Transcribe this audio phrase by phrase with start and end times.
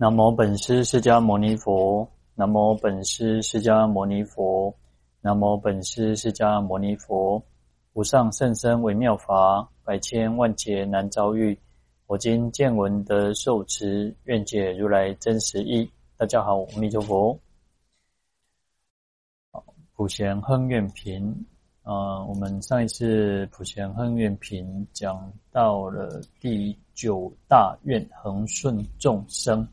[0.00, 4.72] 南无本师释迦牟尼佛，南无本师释迦牟尼佛，
[5.22, 7.42] 南无本师释迦牟尼佛。
[7.94, 11.58] 无上甚深微妙法，百千万劫难遭遇。
[12.06, 15.90] 我今见闻得受持，愿解如来真实义。
[16.16, 17.36] 大家好，阿弥陀佛。
[19.96, 21.44] 普贤亨愿品，
[21.82, 29.66] 啊，我们上一次普贤亨愿品讲到了第九大愿恒顺众生。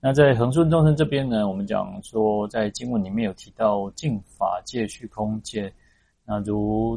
[0.00, 5.72] 那在恒顺众生这边呢，我们讲说，在经文里面有提到净法界、虚空界，
[6.24, 6.96] 那如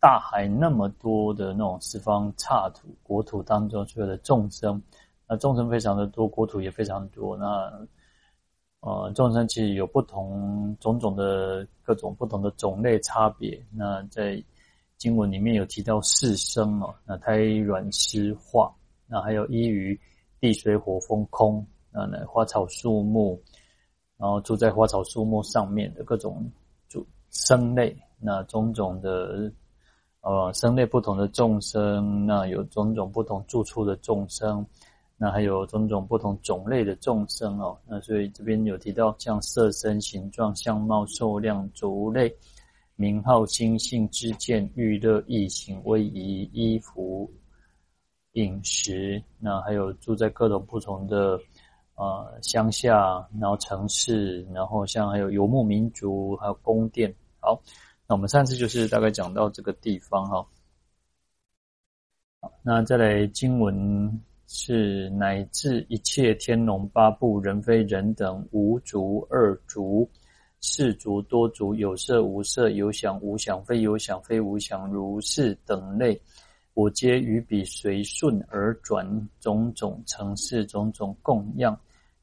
[0.00, 4.82] 大海那么多的那种十方刹土国土当中所有的众生，
[5.28, 7.36] 那众生非常的多，国土也非常多。
[7.36, 7.70] 那
[8.80, 13.62] 呃，众生其实有不同种种的各种不同的种类差别。
[13.70, 14.42] 那在
[14.96, 18.74] 经文里面有提到四生哦，那胎卵湿化，
[19.06, 19.98] 那还有依于
[20.40, 21.64] 地水火风空。
[21.92, 23.40] 啊，那花草树木，
[24.16, 26.48] 然后住在花草树木上面的各种
[26.88, 29.50] 住生类，那种种的
[30.20, 34.64] 呃生类不同的众生，那有种种不同住处的众生，
[35.16, 37.76] 那还有种种不同种类的众生哦。
[37.88, 42.32] 那所以这边有提到像色身、形状、相貌、数量、族类、
[42.94, 47.28] 名号、心性、之见、欲乐、意行、威仪、衣服、
[48.34, 51.36] 饮食，那还有住在各种不同的。
[52.00, 57.14] 呃，乡下，然后城市，然后像还有游牧民族，还有宫殿。
[57.40, 57.60] 好，
[58.08, 60.46] 那我们上次就是大概讲到这个地方哈。
[62.40, 70.08] 好，那再来经文是乃至一切天龙八部人非人等无族二族
[70.62, 76.18] 四族多族有色无色有想无想非有想非无想如是等类。
[76.72, 81.78] 我皆于彼随顺而转种种城市种种供养。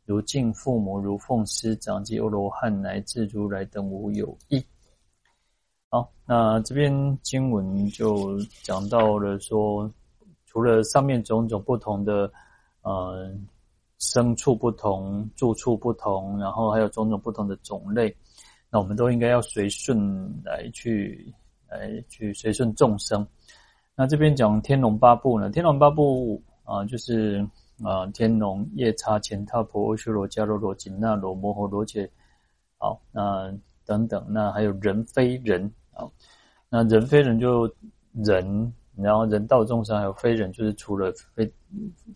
[0.08, 4.63] 如敬父母，如奉师长及阿罗汉，乃至如来等无有异。
[5.89, 9.91] 好，那这边经文就讲到了说，
[10.46, 12.31] 除了上面种种不同的，
[12.84, 13.29] 呃，
[14.00, 18.16] 牲畜不同，住处不同，然后还有种种不同的种类，
[18.69, 21.34] 那我们都应该要随顺来去，
[21.67, 23.28] 来去随顺众生。
[23.94, 25.50] 那这边讲天龙八部呢？
[25.50, 27.46] 天龙八部啊，就是。
[27.84, 32.10] 啊，天龙夜叉乾闥婆阿修罗迦楼罗紧那罗摩诃罗伽，
[32.80, 33.56] 好，那
[33.86, 36.10] 等等，那还有人非人，啊，
[36.70, 37.72] 那人非人就
[38.14, 41.54] 人，然后人道众生还有非人，就是除了非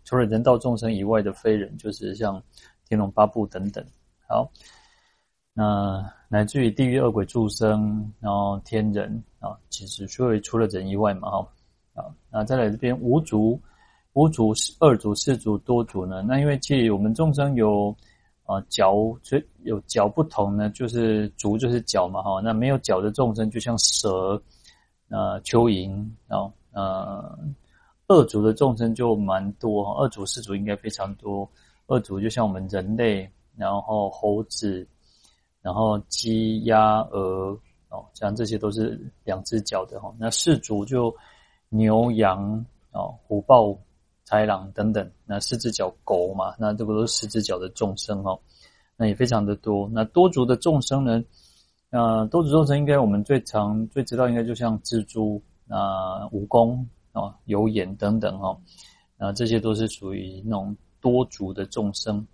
[0.04, 2.42] 除了人道众生以外的非人，就是像
[2.88, 3.86] 天龙八部等等，
[4.28, 4.52] 好，
[5.54, 11.48] 那乃至于地狱恶鬼众生，然后天人啊，其实所以除了人以外嘛，哈，
[11.94, 13.62] 啊，那再来这边无族。
[14.14, 16.22] 无族、二足、四足、多足呢？
[16.22, 17.96] 那因为其实我们众生有
[18.46, 22.42] 啊脚，所以有脚不同呢，就是足就是脚嘛哈。
[22.42, 24.32] 那没有脚的众生，就像蛇、
[25.08, 27.40] 呃蚯蚓啊，呃
[28.08, 31.50] 二足的众生就蛮多，二足、四足应该非常多。
[31.88, 34.86] 二足就像我们人类，然后猴子，
[35.62, 37.58] 然后鸡、鸭、鹅
[37.88, 40.14] 哦，像这些都是两只脚的哈。
[40.20, 41.16] 那四族就
[41.70, 43.74] 牛、羊哦，虎豹。
[44.32, 48.40] 豺狼等等，那四只脚狗嘛，那这个都是四只脚的众生哦，
[48.96, 49.90] 那也非常的多。
[49.92, 51.22] 那多族的众生呢？
[51.90, 56.80] 呃，多族众生应该我们最常最知道，应该就像蜘蛛啊、蜈蚣
[57.12, 58.58] 啊、有眼等等哈，
[59.18, 62.26] 那这些都是属于那种多族的众生。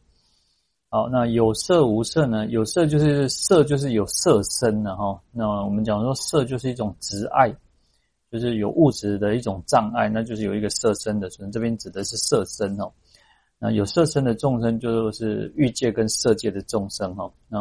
[0.89, 2.45] 好，那有色无色呢？
[2.45, 5.19] 有色就是色，就是有色身的哈。
[5.31, 7.51] 那我们讲说色就是一种执爱。
[8.29, 11.53] 就是有物质的一种障碍，那就是有一个色身的存在。
[11.53, 12.91] 这边指的是色身哦。
[13.57, 17.31] 那有色身的众生，就是欲界跟色界的众生哈。
[17.47, 17.59] 那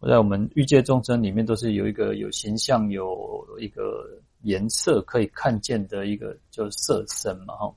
[0.00, 4.06] 我在我们欲界众生里面，都是有一个有形象、有一个
[4.42, 7.74] 颜色可以看见的一个，就是色身嘛哈。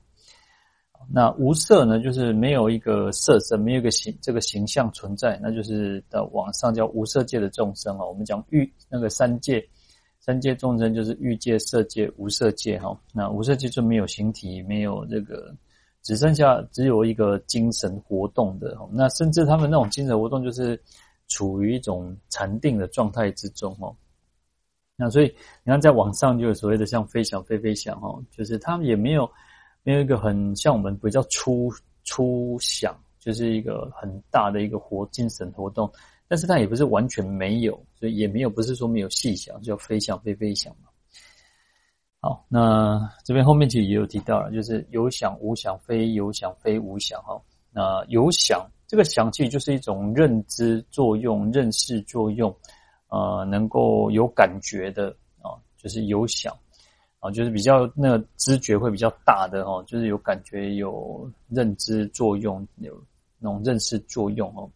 [1.12, 8.06] 那无色呢，就是没有一个色身，没有一个形这个形象存在，那就是到往上叫无色界的众生啊。
[8.06, 9.68] 我们讲欲那个三界。
[10.24, 12.96] 三界众生就是欲界、色界、无色界哈。
[13.12, 15.52] 那无色界就没有形体，没有这个，
[16.00, 18.78] 只剩下只有一个精神活动的。
[18.92, 20.80] 那甚至他们那种精神活动就是
[21.26, 23.92] 处于一种禅定的状态之中哦。
[24.94, 25.24] 那所以
[25.64, 29.28] 你看，在网上就有所谓的像飞翔、飞飞翔哦，就是他们也没有
[29.82, 31.68] 没有一个很像我们比较粗
[32.04, 35.92] 粗想，就是一个很大的一个活精神活动。
[36.32, 40.88] 但是它也不是完全没有，所以也没有不是说没有细想，叫飞想飞飞翔嘛。
[42.20, 47.38] 好，那这边后面其实也有提到了，就是有想无想非有想非无想哈。
[47.70, 52.50] 那有想这个想其实就是一种认知作用、认识作用，
[53.08, 56.56] 呃，能够有感觉的啊，就是有想
[57.18, 62.98] 啊，就是比较那个知觉会比较大的哦，就是有感觉、有认知作用、有
[63.38, 64.66] 那种认识作用哦。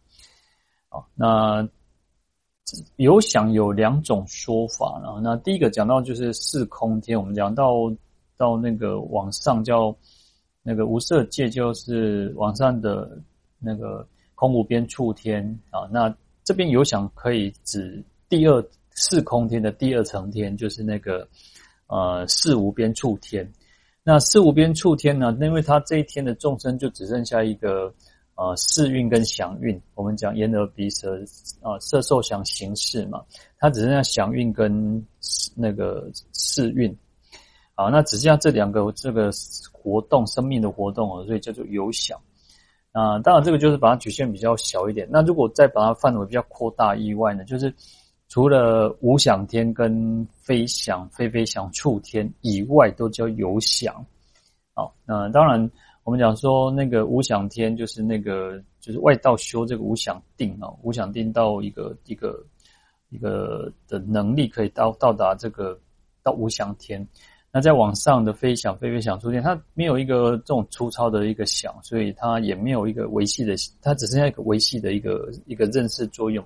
[0.89, 1.67] 啊，那
[2.95, 5.19] 有想有两种说法啊。
[5.21, 7.73] 那第一个讲到就是四空天，我们讲到
[8.35, 9.95] 到那个往上叫
[10.63, 13.19] 那个无色界，就是往上的
[13.59, 15.87] 那个空无边处天啊。
[15.91, 16.13] 那
[16.43, 21.27] 这边有想可以指第二四空天的第二层天，就是那个
[21.87, 23.51] 呃四无边处天。
[24.03, 27.93] 那四无边处天呢，因为他这一天的众生就只剩下一个。
[28.37, 31.19] 啊，色蕴跟想运，我们讲眼耳鼻舌
[31.59, 33.25] 啊，色受想行识嘛，
[33.57, 35.03] 它只剩下想运跟
[35.55, 36.95] 那个识蕴，
[37.73, 39.31] 啊，那只剩下这两个这个
[39.71, 42.15] 活动，生命的活动哦，所以叫做有想。
[42.91, 45.07] 啊，当然这个就是把它局限比较小一点。
[45.09, 47.73] 那如果再把它范围比较扩大以外呢，就是
[48.29, 53.95] 除了无想天跟非想非非想处天以外，都叫有想。
[54.75, 55.71] 好，那当然。
[56.07, 62.41] 我们讲说那个无想天，就是那个就是外道修这个无想定哦，无想定到一个一个
[63.09, 65.77] 一个的能力，可以到到达这个
[66.23, 67.05] 到无想天。
[67.51, 76.41] 那在往上的非想非非想处天，它没有一个这种粗糙的一个想，所以它也没有一个维系的，它只剩下一个维系的一个一个认识作用，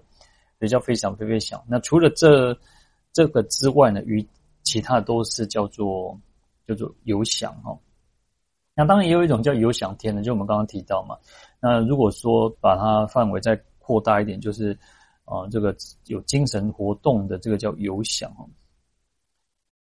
[0.58, 1.64] 所以叫非想非非想。
[1.68, 2.58] 那除了这
[3.14, 4.28] 这个之外呢，与
[4.64, 6.20] 其他都是叫做
[6.68, 7.78] 叫做有想哈。
[8.74, 11.18] 那当然也有一种叫有想天的，就我们刚刚提到嘛。
[11.60, 14.72] 那如果说把它范围再扩大一点，就是
[15.26, 15.76] 啊、呃，这个
[16.06, 18.48] 有精神活动的这个叫有想哦。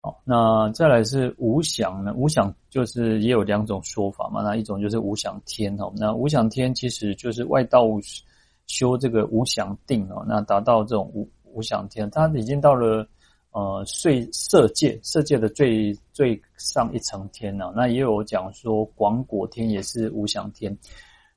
[0.01, 2.11] 好，那再来是无想呢？
[2.15, 4.41] 无想就是也有两种说法嘛。
[4.41, 5.93] 那一种就是无想天哦。
[5.95, 7.85] 那无想天其实就是外道
[8.65, 13.07] 修这个无想定哦，那达到这种无无想天，他已经到了。
[13.53, 20.77] 呃，睡色界，色界的最最上一层天呢、那也有讲说广果天也是无想天，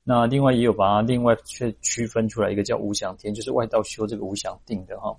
[0.01, 5.13] 那另外也有把它另外去区分出来一个叫无想天，就是外道修这个无想定的哈，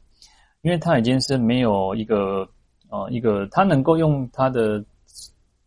[0.63, 2.49] 因为他已经是没有一个
[2.89, 4.83] 呃一个他能够用他的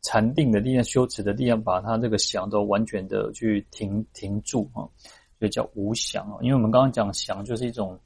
[0.02, 4.82] 禅定的力量、修持的力量，把他这个想都完全的去停停住啊，
[5.38, 8.00] 所以叫无想啊，因为我们刚刚讲想就是一种。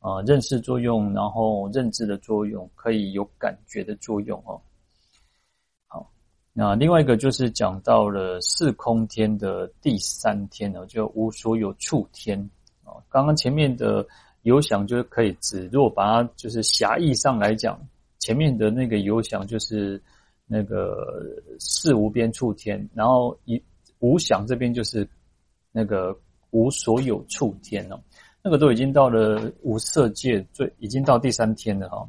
[0.00, 4.60] 啊、认识作用，然后认知的作用，可以有感觉的作用哦。
[5.88, 6.08] 好，
[6.52, 12.38] 那另外一个就是讲到了四空天的第三天呢，就无所有处天
[12.84, 12.94] 啊。
[13.08, 14.06] 刚刚前面的
[14.42, 17.76] 有想就是可以指，如果把它就是狭义上来讲，
[18.20, 20.00] 前面的那个有想就是
[20.46, 21.24] 那个
[21.58, 23.60] 四无边处天，然后一
[23.98, 25.06] 无想这边就是
[25.72, 26.16] 那个
[26.50, 28.00] 无所有处天哦。
[28.48, 32.08] 那个都已经到了无色界最，已经到第三天了哈。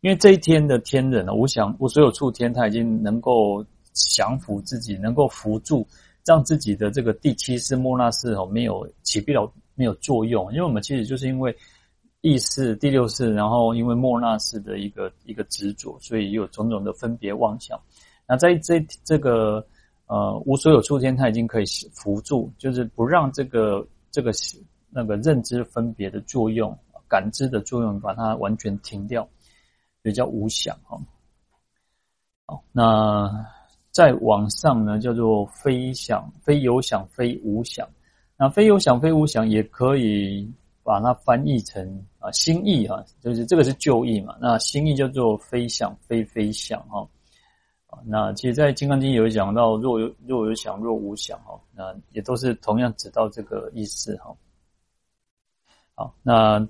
[0.00, 3.62] 因为这一天的天人呢，无想无所有处天，他已经能够
[3.92, 5.86] 降服自己，能够扶助，
[6.24, 10.50] 让自己的这个第七世末那世哦没有起不了没有作用。
[10.54, 11.54] 因为我们其实就是因为
[12.22, 17.78] 意识第六世，然后因为末那世的一个一个执着，所以有种种的分别妄想。
[18.26, 19.62] 那在这这个
[20.06, 24.32] 呃无所有处天，他已经可以扶助，就是不让这个这个。
[24.94, 29.28] 那个认知分别的作用，感知的作用，把它完全停掉，
[30.02, 30.96] 也叫无想哈。
[32.46, 33.44] 好，那
[33.90, 37.88] 再往上呢，叫做非想、非有想、非无想。
[38.36, 40.48] 那非有想、非无想，也可以
[40.82, 44.36] 把它翻译成啊新意哈，就是这个是旧意嘛。
[44.40, 47.08] 那新意叫做非想、非非想哈。
[48.04, 54.34] 那其实，在《金刚经》有讲到若有若有想、若无想哈，那也都是同样指到这个意思哈。
[55.96, 56.66] 好，那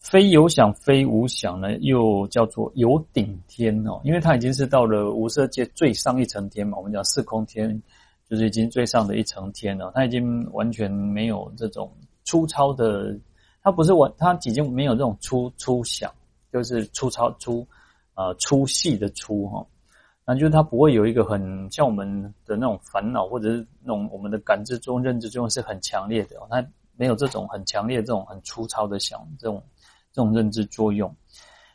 [0.00, 6.76] 非有想非无想呢，又叫做有顶天哦，因为它已经是到了无色界最上一层天嘛。
[6.76, 7.80] 我们讲四空天，
[8.28, 9.92] 就是已经最上的一层天了。
[9.94, 11.92] 它已经完全没有这种
[12.24, 13.16] 粗糙的，
[13.62, 16.12] 它不是完，它已经没有这种粗粗想，
[16.52, 17.64] 就是粗糙粗
[18.14, 19.64] 啊粗细的粗哈。
[20.24, 26.66] 那就是它不会有一个很像我们的那种烦恼，或者是那种我们的感知中、认知中是很强烈的哦，它。
[26.96, 29.62] 没有这种很强烈、这种很粗糙的想，这种
[30.12, 31.14] 这种认知作用，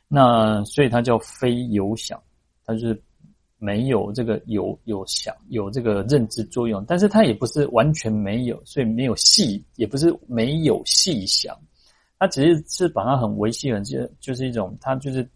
[0.08, 2.22] 那所以它叫非有想，
[2.66, 3.04] 它就是
[3.58, 11.56] 没有这个有有想有这个认知作用，但是它也不是完全没有，所以没有细，也不是没有细想，
[12.18, 15.30] 它只是是把它很维系很就就是一种，它就是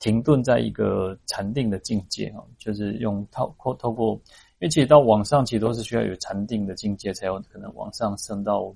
[0.00, 4.20] 停顿在一个禅定的境界哈，就是用透透透过
[4.60, 8.74] 因为其实到往上，其实都是需要有禅定的境界，才有可能往上升到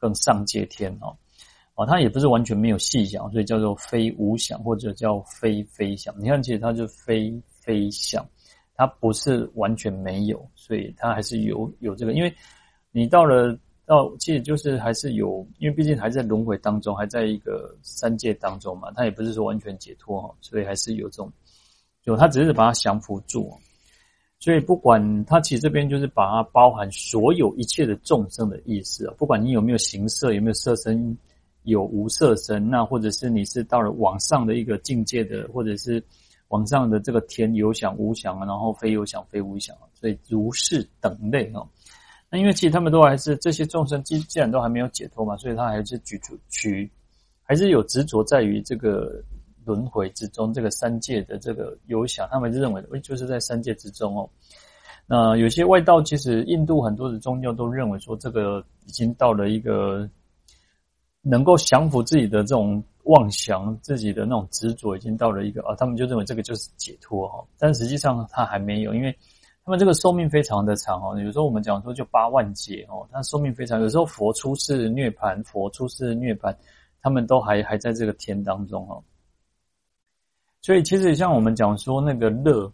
[0.00, 1.16] 更上界天哦。
[1.76, 6.14] 哦，它也不是完全没有细想，所以叫做非无想，或者叫非非想。
[6.20, 8.26] 你看，其实它就非非想，
[8.74, 12.12] 它不是完全没有，所以它还是有有这个。
[12.12, 12.34] 因为
[12.90, 21.32] 你到了到，其实就是还是有，因为毕竟还在轮回当中，还在一个三界当中嘛，它也不是说完全解脱哈，所以还是有这种，
[22.02, 23.50] 就它只是把它降服住。
[24.40, 31.16] 所以不管它，其实这边就是把它包含所有一切的众生的意思啊，不管你有没有形色，有没有色身。
[31.64, 36.02] 有无色身，那或者是你是到了往上的一个境界的，或者是
[36.48, 41.68] 往上的这个天有想无想啊，然后非有想非无想，所以如是等类哦。
[42.30, 46.90] 那因为其实他们都还是这些众生，既既然都还没有解脱嘛，所以他还是举出取，
[47.42, 49.22] 还是有执着在于这个
[49.70, 54.28] 轮回之中，这个三界的这个有想，他们就认为就是在三界之中哦。
[55.06, 60.08] 那有些外道，其实印度很多的宗教都认为说，这个已经到了一个。
[61.22, 67.44] 能够降服自己的这种妄想，自己的那种执着，已经到了一个啊，他们就认为这个就是解脱哈。
[67.58, 69.14] 但实际上他还没有，因为
[69.62, 71.20] 他们这个寿命非常的长哦。
[71.20, 73.82] 有时候我们讲说就八万劫哦，他寿命非常。
[73.82, 76.56] 有时候佛出世涅槃，佛出世涅槃，
[77.02, 79.04] 他们都还还在这个天当中哦。
[80.62, 82.72] 所以其实像我们讲说那个乐，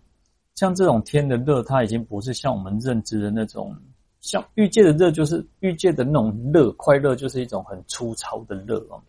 [0.54, 3.74] 像这种天的乐，它已经不是像我们认知的那种。
[4.22, 9.00] 像欲界的乐，就是欲界的那种乐，快乐就是一种很粗糙的乐哦。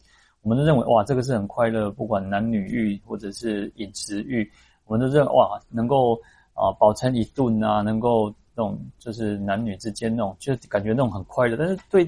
[0.44, 4.48] 我们都认为哇，这个是很快乐，不管男女欲或者是饮食欲，
[4.86, 6.14] 我们都认为哇，能够
[6.54, 11.58] 啊饱餐一顿啊，能够那种就是男女之间那种，就感觉那种很快乐。
[11.58, 12.08] 但是对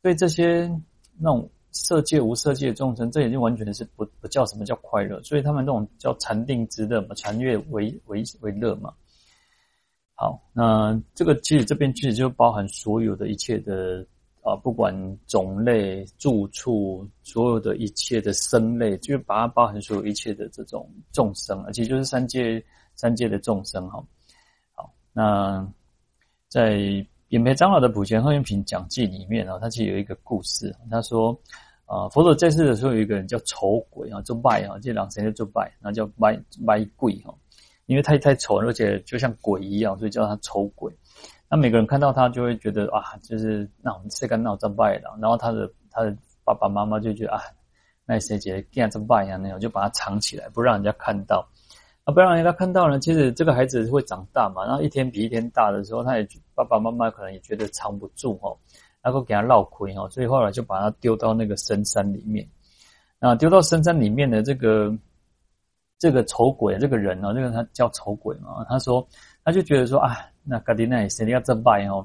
[0.00, 0.66] 对这些
[1.18, 8.92] 那种色界无色界的众生，这已经完全是不不叫什么叫快乐，所以他们那种叫禅定之乐嘛，禅悦为为为乐嘛。
[10.14, 14.06] 好，那这个其实这边其实就包含所有的一切的
[14.42, 14.94] 啊，不管
[15.26, 22.62] 种类、住处，所有的一切的生类，就把它包含所有一切的这种众生，而且就是三界
[22.94, 24.04] 三界的众生哈。
[24.74, 25.66] 好，那
[26.48, 31.34] 在扁培长老的《普贤贺愿品讲记》里面啊，他其实有一个故事，他说
[31.86, 37.34] 啊，佛陀在世的时候有一个人叫丑鬼啊，做拜啊，这两神就做拜，那叫拜拜鬼哈。
[37.86, 40.92] 因为太太丑，而且就像鬼一样，所以叫他丑鬼。
[41.48, 45.16] 那每个人看到他就会觉得啊，就是那我们谁敢闹这拜了？
[45.18, 47.40] 然后他的他的爸爸妈妈就觉得啊，
[48.04, 51.48] 那谁姐这样这拜呀那样，就把他藏起来，不让人家看到。
[52.04, 58.56] 啊，不然人家看到呢，其实这个孩子会长大嘛，然后一天比一天大的时候，他也爸爸妈妈可能也觉得藏不住哦，
[59.00, 62.48] 然后给他闹亏哦，所以后来就把他丢到那个深山里面。
[63.18, 64.96] 那丢到深山里面的这个。
[65.98, 68.64] 这个丑鬼这个人呢、哦，这个他叫丑鬼嘛。
[68.68, 69.06] 他说，
[69.44, 72.04] 他就觉得说啊，那嘎迪奈谁要这拜哦？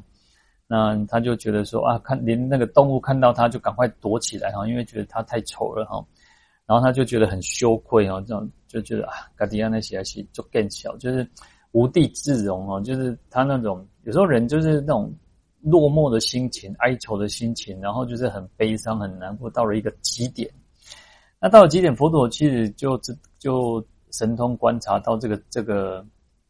[0.68, 6.06] 那他就觉得说啊，看连那个动物看到他就赶快躲起来哈，因为觉得他太丑了哈。
[6.68, 11.26] 然后他就觉得很羞愧哦，这种就觉得啊，卡迪亚那些西就更小，就是
[11.72, 15.10] 无地自容哦，就是他那种有时候人就是那种
[15.62, 20.50] 落寞的心情、哀愁的心情，然后就是很悲伤、很难过，到了一个极点。
[21.40, 23.00] 那到了极点，佛陀其实就
[23.40, 23.82] 就
[24.12, 26.06] 神通观察到这个这个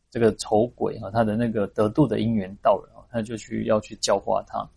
[0.09, 4.67] 这个丑鬼啊，他的那个得度的因缘到了，他就去要去教化他。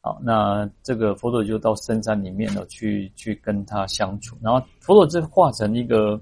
[0.00, 4.36] 好，那这个佛陀就到深山里面了，去去跟他相处。
[4.40, 6.20] 然后佛陀就化成一个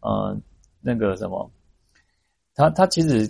[0.00, 0.36] 呃
[0.80, 1.50] 那个什么，
[2.54, 3.26] 他他其实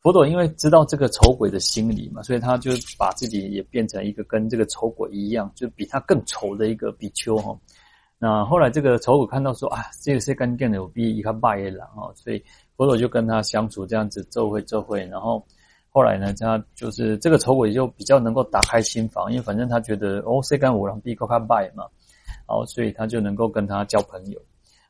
[0.00, 7.58] 佛陀因为知道这个丑鬼的心理嘛，所以他就把自己也变成一个跟这个丑鬼一样，就比他更丑的一个比丘哈。
[8.18, 12.44] 那后来这个丑鬼看到说啊，这个是干净的有比一个拜耶郎哦，所以
[12.76, 15.44] 佛陀就跟他相处这样子，奏会奏会，然后
[15.94, 21.84] 后来呢，他就是这个丑鬼就比较能够打开心房，因为反正他觉得哦，谁干五郎比高看拜嘛，
[22.48, 24.40] 然后，所以他就能够跟他交朋友。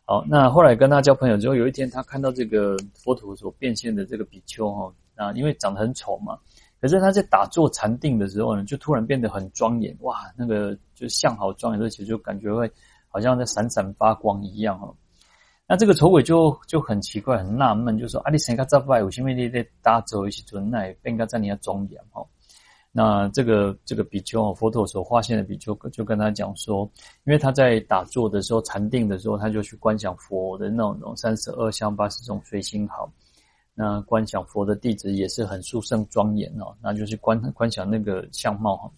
[0.07, 6.39] 好，那后来跟他交朋友之后，有一天他看到这个佛陀所变现的这个比丘哈，那因为长得很丑嘛，
[6.81, 12.69] 可是他在打坐禅定的时候呢，就突然变得很庄严，哇，那个就相好庄严，而且就感觉会。
[13.15, 14.93] 好像在闪闪发光一样哦，
[15.67, 19.03] 那这个丑鬼就就很奇怪，很纳闷，就说：“啊，你谁家在拜？
[19.03, 22.27] 我前面你在打坐一起尊那应该在你要庄严哦。”
[22.97, 26.89] 那这个这个比丘佛陀所发现的比丘就跟他讲说，
[27.25, 33.11] 因为他在打坐的时候禅定的时候，他就去观想佛的那种种三十二相八十种随心好，
[33.75, 38.91] 那观想佛的弟子也是很殊胜庄严哦，那就是观观想那个相貌哈。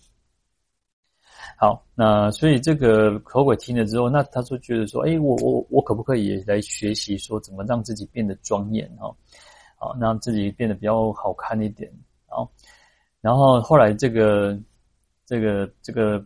[1.58, 9.14] 好，那所以这个口鬼听了之后，那他就觉得说，哎，我我我可不可以也来学习说怎么让自己变得庄严哈？
[9.78, 11.90] 好，让自己变得比较好看一点。
[12.28, 12.50] 然后，
[13.20, 14.58] 然后后来这个
[15.24, 16.22] 这个这个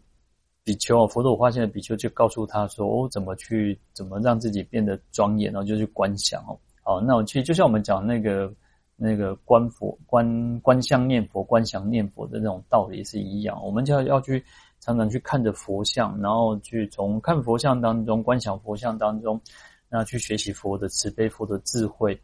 [0.65, 5.53] 比丘，佛陀发现的比丘就告诉他说：“哦，怎么去怎么让自己变得庄严？
[5.53, 6.59] 然后就去观想哦。
[6.83, 8.53] 好，那我其实就像我们讲那个
[8.97, 14.45] 那个观佛观观相念佛观想念佛的那种道理是一样，我们就要要去。”
[14.81, 19.41] 常常去看着佛像，然后去从看佛像当中观想佛像当中，
[19.89, 22.19] 那去学习佛的慈悲、佛的智慧，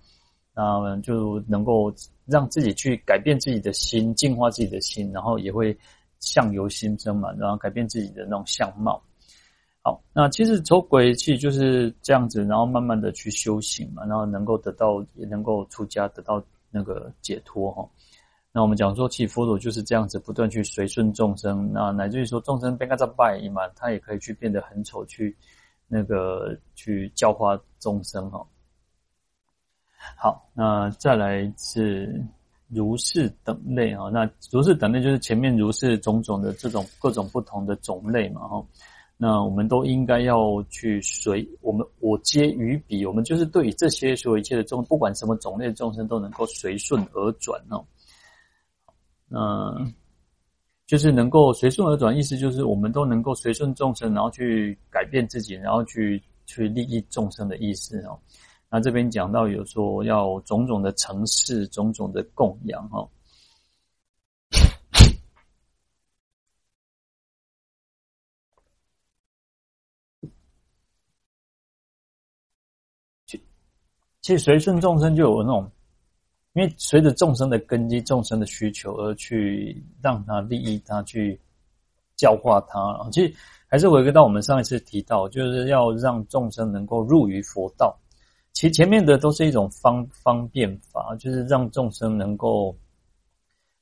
[0.55, 1.93] 那就能够
[2.25, 5.77] 让自己去改变自己的心，净化自己的心，然后也会
[6.19, 9.03] 相由心生嘛，然后改变自己的那种相貌。
[9.83, 17.89] 好，那其实走鬼气就是这样子，然后慢慢的去修行嘛，然后能够得到，也能够出家，得到那个解脱哈。
[18.57, 25.37] 那我们讲说，其实佛陀就是这样子，不断去随顺众生，那乃至于说众生变个在拜嘛，他也可以去变得很丑，去
[25.87, 28.43] 那个去教化众生哈。
[30.17, 32.25] 好，那再来是
[32.69, 38.67] 如是等类啊，那如是等类就是前面如是种种的这种各种不同的种类嘛哈。
[39.19, 47.85] 那我们都应该要去随我们我皆于彼，我们就是对于这些所有一切的众，不管什么种类的众生，都能够随顺而转哦。
[49.31, 49.93] 嗯，
[50.87, 58.19] 就是能够随顺而转，意思就是我们都能够随顺众生，然后去改变自己，然后去去利益众生的意思哦。
[58.71, 63.09] 那这边讲到有说要种种的承事，种种的供养哦。
[73.27, 73.43] 其
[74.21, 75.71] 其实随顺众生就有那种。
[76.57, 81.39] 因为随着众生的根基、众生的需求而去让他利益他，去
[82.17, 82.81] 教化他。
[83.13, 83.35] 其实
[83.69, 87.95] 还是回归到我们上一次提到，就是要让众生能够入于佛道。
[88.55, 92.75] 其前面的都是一种方方便法，就是让众生能够，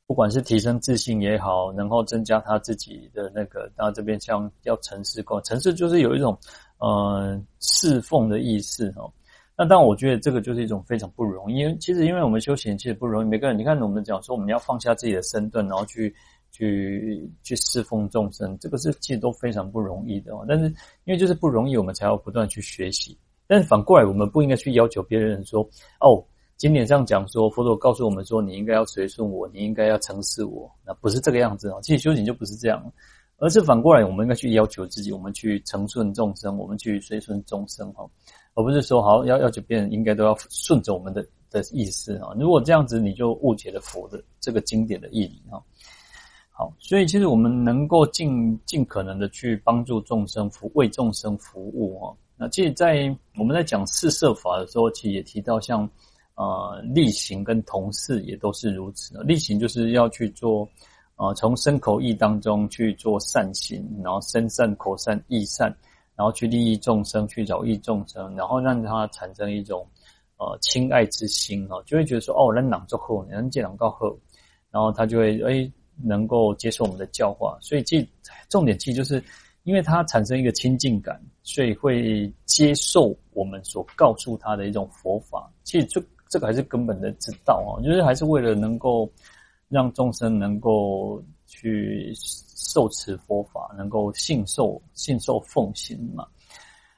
[0.08, 3.70] 不管是提升自信也好，能够增加他自己的那个。
[3.76, 6.36] 到这边像要承事供，承事就是有一种
[6.78, 9.08] 呃侍奉的意思哦。
[9.56, 13.28] 那当然，我觉得这个就是一种非常不容易，其实因为我们修行其实不容易。
[13.28, 16.12] 每个人，你看我们讲说我们要放下自己的身段，然后去
[16.50, 20.32] 去去侍奉众生，这个是其实都非常不容易的。
[20.48, 20.66] 但是
[21.04, 23.16] 因为就是不容易，我们才要不断去学习。
[23.46, 25.62] 但是反过来，我们不应该去要求别人说
[26.00, 26.24] ：“哦，
[26.56, 31.78] 经典上讲说，佛陀告诉我们说，你应该要随顺我，你应该要承事我。”那不是这个样子哦。
[31.80, 32.92] 其实修行就不是这样，
[33.36, 38.04] 而是反过来，我们应该去要求自己，我们去承顺众生，我们去随顺众生哈。
[38.54, 42.30] 而不是说好要要求别人应该都要顺着我们的的意思啊！
[42.38, 45.58] 如果这样子，你就误解了佛的这个经典的义理啊。
[46.50, 52.14] 好，所以其实我们能够尽尽可能的去帮助众生服为众生服务啊。
[52.36, 55.88] 那其实，在我们在讲四摄法的时候，其实也提到像
[56.36, 59.16] 呃力行跟同事也都是如此。
[59.22, 60.68] 力行就是要去做
[61.16, 65.76] 呃从身口意当中去做善行，然后身善口善意善。
[66.16, 69.86] 然后去利益众生，去饶益众生，然后让他产生一种
[70.36, 74.16] 呃亲爱之心哦，就会觉得说哦，人朗之后，人见朗告后，
[74.70, 75.72] 然后他就会诶
[76.02, 77.58] 能够接受我们的教化。
[77.60, 78.08] 所以其
[78.48, 79.22] 重点其实就是，
[79.64, 85.50] 因为他产生一个亲近感，所以会接受我们所告诉他的一种佛法。
[85.62, 89.10] 其实这这个还是根本的之道啊，就是还是为了能够
[89.68, 91.22] 让众生能够
[91.70, 92.12] 去。
[92.66, 96.26] 受持佛法，能够信受信受奉行嘛？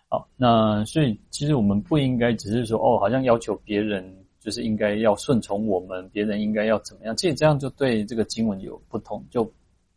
[0.08, 4.02] 好，那所以其实我们不应该只是说哦，好像要求别人
[4.40, 7.14] 就是应该要顺从我们，别人应该要怎么样？
[7.16, 9.44] 其实这样就对这个经文有不同，就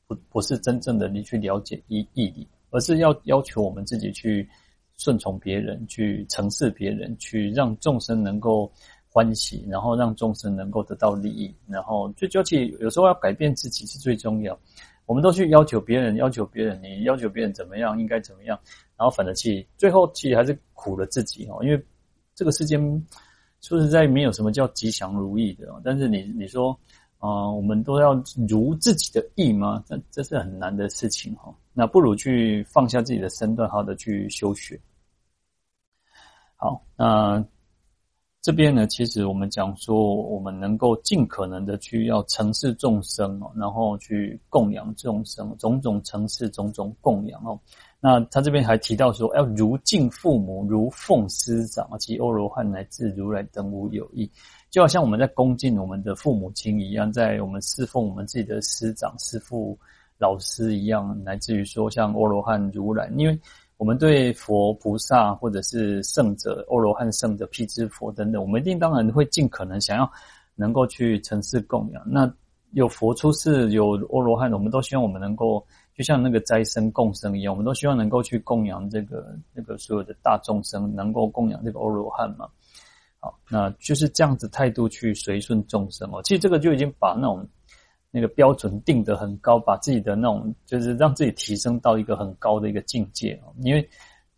[0.07, 4.49] 不不是真正的你去了解意义，而是要要求我们自己去
[4.97, 8.69] 顺从别人，去承事别人，去让众生能够
[9.19, 14.57] 欢喜，然后让众生能够得到利益，然后最究其有时候要改变自己是最重要。
[15.05, 18.57] 我们都去要求别人，要求别人，你要求别人怎么样，应该怎么样，
[18.95, 21.59] 然后反而去，最后其实还是苦了自己哦。
[21.61, 21.85] 因为
[22.33, 22.79] 这个世间
[23.59, 26.79] 说实在没有什么叫吉祥如意的，但是你你说
[27.17, 28.13] 啊、我们都要
[28.47, 29.83] 如自己的意吗？
[29.85, 31.53] 这这是很难的事情哈。
[31.73, 34.79] 那不如去放下自己的身段，好好的去修学。
[36.55, 37.43] 好，那。
[38.41, 47.59] 这边呢，其实我们讲说，我们能够尽可能的去要承事众生哦，然后去供养众生，种种承事，种种供养哦。
[47.99, 54.31] 那他这边还提到说，要如敬父母，如奉师长，及欧罗汉乃至如来等无有异，
[54.69, 59.77] 就好像我们在恭敬我们的父母亲一样，在我们侍奉我们自己的师长、师父、
[60.17, 63.37] 老师一样，乃至于说像欧罗汉、如来，因为。
[63.79, 70.11] 我们对佛菩萨或者是圣者、欧罗汉圣者、辟支佛等等，我们一定当然会尽可能想要
[70.53, 72.03] 能够去承事供养。
[72.05, 72.29] 那
[72.71, 75.65] 有佛出世，有阿罗汉，我们都希望我们能够，
[75.95, 82.49] 就像那个斋生共生一样，我们都希望能够去供养这个那个所有的大众生，能够供养这个阿罗汉嘛。
[83.21, 86.21] 好，那就是这样子态度去随顺众生哦。
[86.21, 87.47] 其实这个就已经把那种
[88.11, 93.53] 那个标准定得很高，把自己的那种就是让自己提升到一个很高的一个境界哦。
[93.61, 93.89] 因为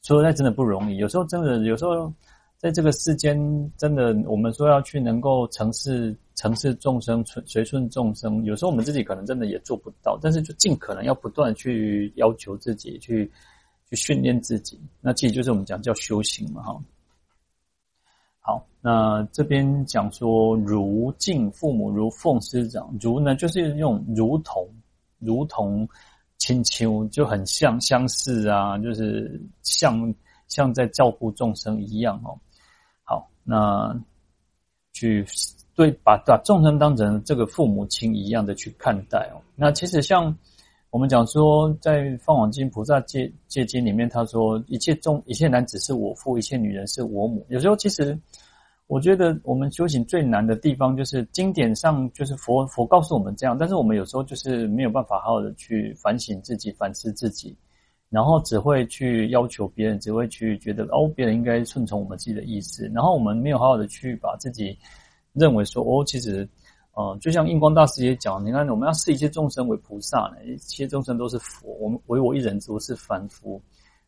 [0.01, 2.11] 说实在真的不容易，有时候真的有时候
[2.57, 3.37] 在这个世间，
[3.77, 13.31] 真的我们说要去能够承事承事众生随随顺众生，有时候我们自己可能真的也做不到，但是就尽可能要不断去要求自己，去
[13.89, 14.79] 去训练自己。
[14.99, 16.81] 那其实就是我们讲叫修行嘛，哈。
[18.83, 22.91] 那这边讲说，如敬父母，如奉师长。
[22.99, 24.67] 如呢，就是用如同，
[25.19, 25.87] 如同
[26.39, 30.11] 亲亲，就很像相似啊，就是像
[30.47, 32.33] 像在照顾众生一样哦。
[33.03, 33.95] 好，那
[34.93, 35.23] 去
[35.75, 39.37] 对把把众生当成这个父母亲一样的去看待哦。
[39.55, 40.35] 那其实像
[40.89, 47.45] 我们讲说，在《放网经》菩萨戒戒经里面，他说一切众一切男子是我父，一切女人是我母。
[47.49, 48.19] 有时候其实。
[48.91, 57.55] 我觉得我们修行最难的地方，就是经典上就是佛佛告诉我们这样，但是我们有时候就是没有办法好好的去反省自己、反思自己，
[58.09, 64.77] 然后只会去要求别人，只会去觉得哦，别人应该顺从我们自己的意思，然后我们没有好好的去把自己
[65.31, 66.45] 认为说哦，其实，
[66.93, 73.61] 呃，就像印光大师也讲，你看我们要视一切众生为菩萨呢，一切众生都是佛，我们唯我一人只是凡夫，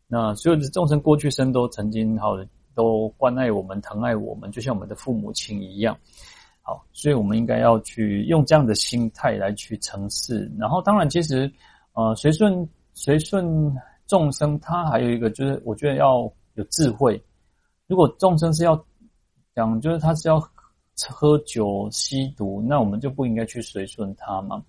[0.08, 2.46] 那所有的众生过去生都曾经好的。
[2.74, 5.96] 都关爱我们、疼爱我们，就像我们的父母亲一样。
[6.66, 10.50] 好，所以我们应该要去用这样的心态来去承事。
[10.58, 11.52] 然后，当然，其实，
[11.92, 13.70] 呃，随顺随顺
[14.06, 16.20] 众生，他还有一个就是，我觉得要
[16.54, 17.22] 有智慧。
[17.86, 18.82] 如果众生是要
[19.54, 20.40] 讲，就是他是要
[21.10, 24.64] 喝酒、吸毒，那我们就不应该去随顺他嘛。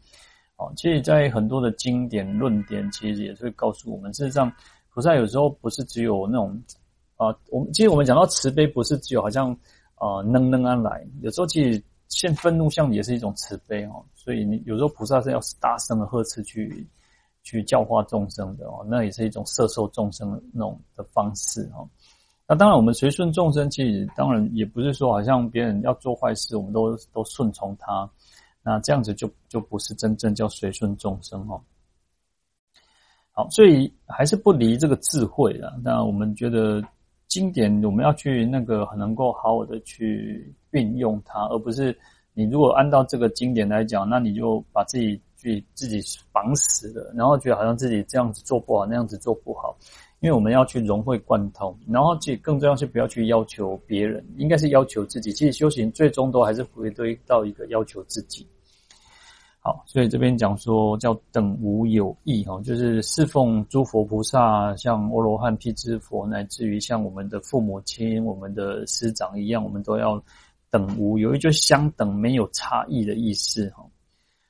[0.57, 4.51] 好，其实，在很多的经典论点，其实也是会告诉我们，事实上，
[4.93, 6.61] 菩萨有时候不是只有那种。
[7.17, 9.51] 啊，我们其实我们讲到慈悲，不是只有好像
[9.95, 14.03] 啊能能安来，有时候其实现愤怒相也是一种慈悲哦。
[14.13, 16.85] 所以你有时候菩萨是要大声的呵斥去
[17.41, 21.87] 去教化众生的哦，那也是一种摄受众生的那种的方式哦。
[22.47, 28.09] 那当然，我们随顺众生，其实当然也不是说好像别人要做坏事，我们都都顺从他，
[28.61, 31.61] 那这样子就就不是真正叫随顺众生哦。
[33.31, 35.79] 好，所以还是不离这个智慧的。
[35.81, 36.83] 那我们觉得。
[37.35, 41.93] 经典我们要去那个很能够好好的去运用它，而不是
[42.33, 45.99] 你如果按照这个经典来讲，那你就把自己去自己
[46.31, 49.77] 绑死了，然后觉得好像自己这样子做不好，那样子做不好。
[50.21, 55.33] 因为我们要去融会贯通，然后其实更重要是不要去要求别人，应该是要求自己。
[55.33, 58.47] 其实修行最终都还是回归到一个要求自己。
[59.67, 70.23] 好，所以这边讲说叫等无有异哈，就是侍奉诸佛菩萨，像阿罗汉、辟支佛，乃至于像我们的父母亲、我们的师长一样，我们都要
[70.69, 73.83] 等无有异，就相等，没有差异的意思哈。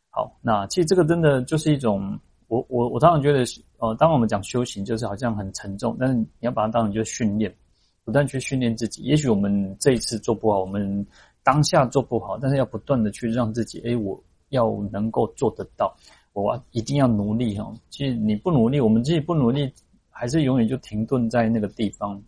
[0.10, 3.46] 好，那其实这个真的就是一种，我我我常常觉得，
[3.78, 7.56] 呃，当我们讲修行，就是好像很沉重，但是你要把它当成就是训练，
[8.04, 9.02] 不断去训练自己。
[9.04, 11.08] 也许我们这一次做不好，我们
[11.42, 14.22] 当下做不好，但是要不断的去让自己，诶，我。
[14.50, 15.96] 要能够做得到，
[16.34, 17.74] 我一定要努力哈。
[17.90, 19.72] 其实你不努力，我们自己不努力，
[20.10, 22.22] 还是永远就停顿在那个地方，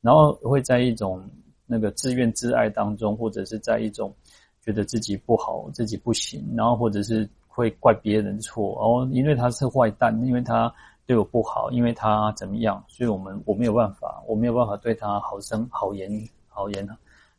[0.00, 1.22] 然后会在一种
[1.66, 4.14] 那个自怨自艾当中，或者是在一种
[4.62, 10.72] 觉得自己不好、自己不行，然后或者是会怪别人错，哦，因为他是坏蛋，因为他
[11.04, 16.10] 对我不好，因为他怎么样，所以我们我没有办法，我没有办法对他好声好言
[16.48, 16.88] 好言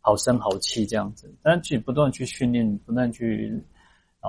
[0.02, 3.64] 好声好气这样子，但是去不断去训练，不断去。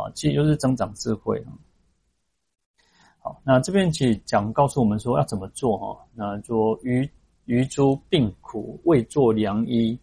[0.02, 1.44] 啊，其实就是增长智慧。
[3.18, 6.06] 好，那这边其实讲告诉我们说要怎么做哈。
[6.14, 7.08] 那就于
[7.46, 9.98] 于诸病苦为作良医，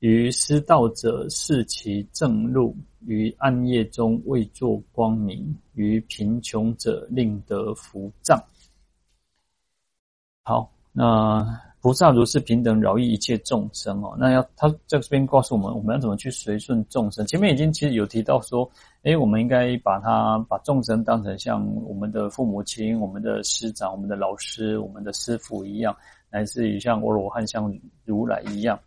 [0.00, 8.38] 于失道者示其正路，于暗夜中为作光明，于贫穷者令得福藏。
[10.42, 11.67] 好，那。
[11.80, 17.24] 菩萨如是平等饶益一切众生哦，那要他这边告诉我们，我们要怎么去随顺众生。
[17.26, 18.68] 前面已经其实有提到说，
[19.02, 25.96] 诶，我们应该把他把众生当成像我们的父母亲、我们的师长、我们的老师、我们的师傅一样，
[26.30, 27.72] 乃至于像阿罗汉、像
[28.04, 28.78] 如来一样。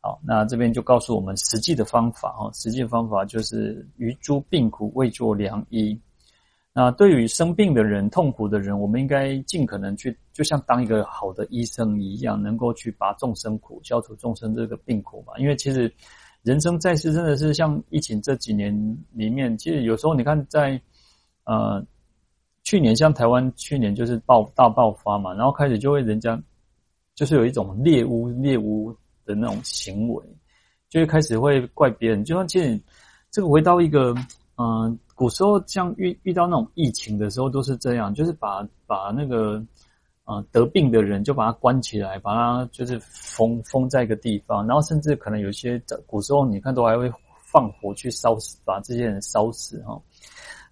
[0.00, 5.98] 好，那这边就告诉我们实际的方法哦，实际的方法就是于诸病苦为作良医。
[6.78, 15.32] 那对于生病的人、痛苦的人，我们应该尽可能去，就像当一个好的医生一样，能够去拔众生苦，消除众生这个病苦嘛。
[15.38, 15.90] 因为其实
[16.42, 18.70] 人生在世真的是像疫情这几年
[19.12, 20.78] 里面，其实有时候你看在
[21.44, 21.82] 呃
[22.62, 26.38] 去年像台湾去年就是爆大爆发嘛，然后开始就会人家
[27.14, 30.22] 就是有一种猎巫猎巫的那种行为，
[30.90, 32.78] 就会开始会怪别人，就像其实
[33.30, 34.14] 这个回到一个
[34.56, 39.62] 嗯、古时候像遇遇到那种疫情的时候都是这样，就是把把那个。
[40.28, 47.08] 啊，得病的人就把他关起来，把他就是封封在一个地方，然后甚至可能有些古时候你看都还会
[47.44, 49.96] 放火去烧死，把这些人烧死哈。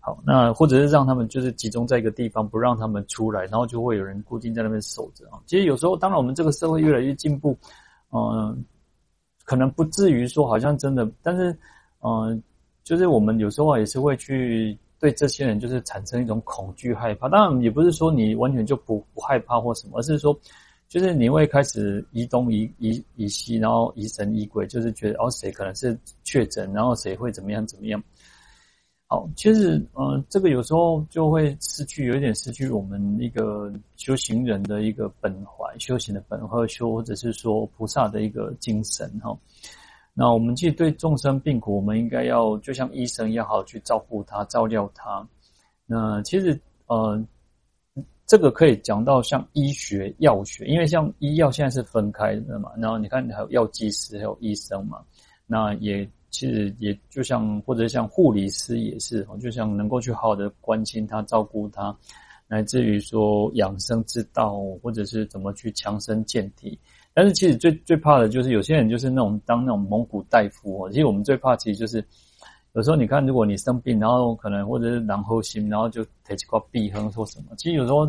[0.01, 5.39] 好，那或者是让他们就是集中在一个地方，不让他们出来，然后就会有人固定在那边守着啊。
[5.47, 7.57] 其实有时候，当然我们这个社会越来越进步，
[8.11, 8.61] 嗯，
[9.45, 11.57] 可能不至于说好像真的，但是
[12.01, 12.43] 嗯，
[12.85, 14.79] 就是我们有时候也是会去。
[15.01, 20.35] 对这些人就是产生一种恐惧害怕，当然也不是说你完全就不不害怕或什么，而是说，
[20.89, 28.03] 就是你会开始疑东疑疑疑西，然后疑神疑鬼，就是觉得哦，谁可能是确诊，然后谁会怎么样怎么样。
[29.07, 39.37] 好，其实呃，这个有时候就会失去，有一点失去我们一个修行人的一个本怀，修行的本怀修，或者是说菩萨的一个精神哈。
[40.17, 45.27] 那我们其实对众生病苦，我们应该要就像医生一样，好好去照顾他、照料他。
[45.87, 47.21] 那其实呃，
[48.25, 52.71] 这个可以讲到像医学、药学，因为像医药现在是分开的嘛。
[52.79, 55.03] 然后你看，还有药剂师，还有医生嘛。
[55.47, 61.95] 那也其实也就像或者像护理师也是，就像能够去好好的关心他、照顾他，
[62.47, 66.79] 乃至于说养生之道，或者是怎么去强身健体。
[67.15, 70.91] 但是其实最最怕的就是有些人就是那种当那种蒙古大夫哦。
[70.91, 72.05] 其实我们最怕其实就是
[72.73, 77.55] 有时候你看，如果你生病，然后可能或者是然后心，然后就提起挂避横说什么。
[77.57, 78.05] 其实有时候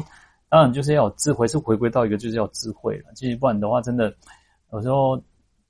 [0.49, 3.05] 当然就是要有智慧，是回归到一个就是要智慧了。
[3.15, 4.11] 其实不然的话，真的
[4.73, 5.21] 有时候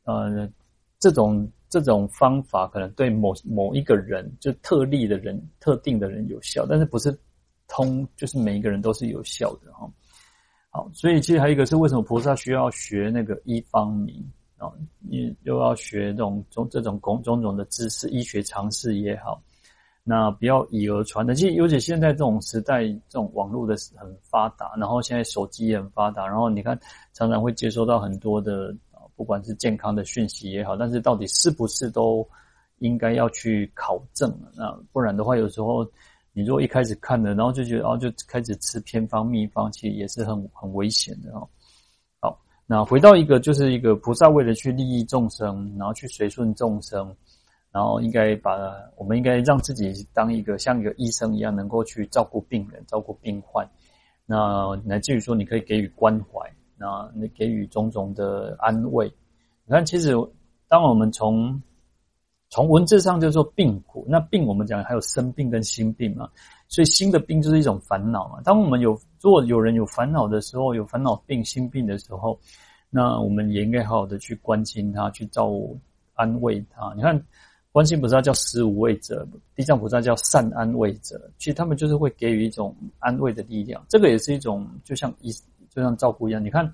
[0.05, 0.49] 呃
[0.97, 7.13] 这种这种方法可能对某某一个人就特例的人、特定的人有效，但是不是
[7.67, 9.91] 通就是每一个人都是有效的哈。
[10.75, 14.13] 好，所以其实还有一个是为什么菩萨需要学那个医方明
[14.57, 14.69] 啊？
[14.99, 19.41] 你又要学这种种这种种种种的知识，医学常识也好，
[20.03, 21.33] 那不要以讹传讹。
[21.33, 26.77] 其实尤其现在这种时代，这种网络的很发达，然后现在手机也很发达，然后你看
[27.13, 28.75] 常常会接收到很多的
[29.15, 32.27] 不管是健康的讯息也好，但是到底是不是都
[32.79, 34.29] 应该要去考证？
[34.57, 35.89] 那不然的话，有时候。
[36.37, 41.47] 你如果一开始看了，然后就觉得哦，就开始吃偏方秘方，其实也是很很危险的哦。
[42.19, 47.15] 好，那回到一个就是一个菩萨为了去利益众生，然后去随顺众生，
[47.71, 48.51] 然后应该把
[48.97, 53.65] 我们应该让自己当一个像一个医生一样，能够去照顾病人、照顾病患。
[54.25, 59.07] 那乃至于说，你可以给予关怀，那你给予种种的安慰。
[59.65, 60.11] 你看，其实
[60.67, 61.61] 当我们从
[62.55, 66.29] 从文字上就说病苦，那病我们讲还有生病跟心病嘛，
[66.69, 68.39] 所以心的病就是一种烦恼嘛。
[68.45, 72.39] 当我们有如果有人有烦恼的时候，有烦恼病、心病的时候，
[72.89, 75.77] 那我们也应该好好的去关心他，去照顾
[76.13, 76.93] 安慰他。
[76.95, 77.21] 你看，
[77.73, 83.83] 观世音菩萨叫施无畏者，地藏菩萨叫善安慰者，其实他们就是会给予一种安慰的力量。
[83.89, 85.29] 这个也是一种就像医
[85.69, 86.41] 就像照顾一样。
[86.41, 86.71] 你看，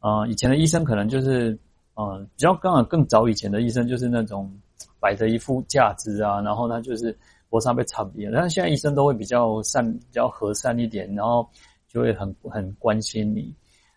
[0.00, 1.56] 呃，以前的医生可能就是，
[1.94, 4.52] 呃，比较刚好更早以前的医生就是那种。
[5.00, 7.16] 摆着一副架子啊，然后他就是
[7.48, 11.48] 脖上被插边，但是现在医生都会比较善、比较和善一点，然后
[11.88, 13.52] 就会很很关心你。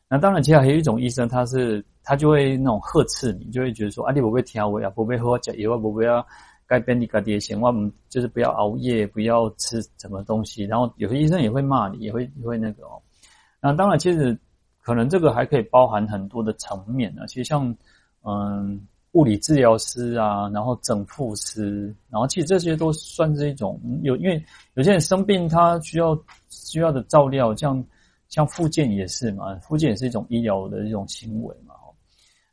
[0.08, 6.26] 那当然，其实还有一种医生，他是他就会那种呵斥你，就会觉得说啊，你不会听我啊，不会喝假药，不会要
[6.66, 10.64] 改变你个爹行，我们就是不要熬夜，不要吃什么东西。
[10.64, 13.02] 然后有些医生也会骂你，也会也会那个哦。
[13.62, 14.36] 那当然，其实
[14.82, 17.26] 可能这个还可以包含很多的层面啊。
[17.28, 17.76] 其实像
[18.24, 18.88] 嗯。
[19.14, 26.18] 物理治疗师啊，然后整复师，然后其实这些都算是一种有，因为有些人生病，他需要
[26.50, 27.84] 需要的照料，像
[28.28, 31.76] 像复健也是嘛，复健也是一种医疗的一种行为嘛，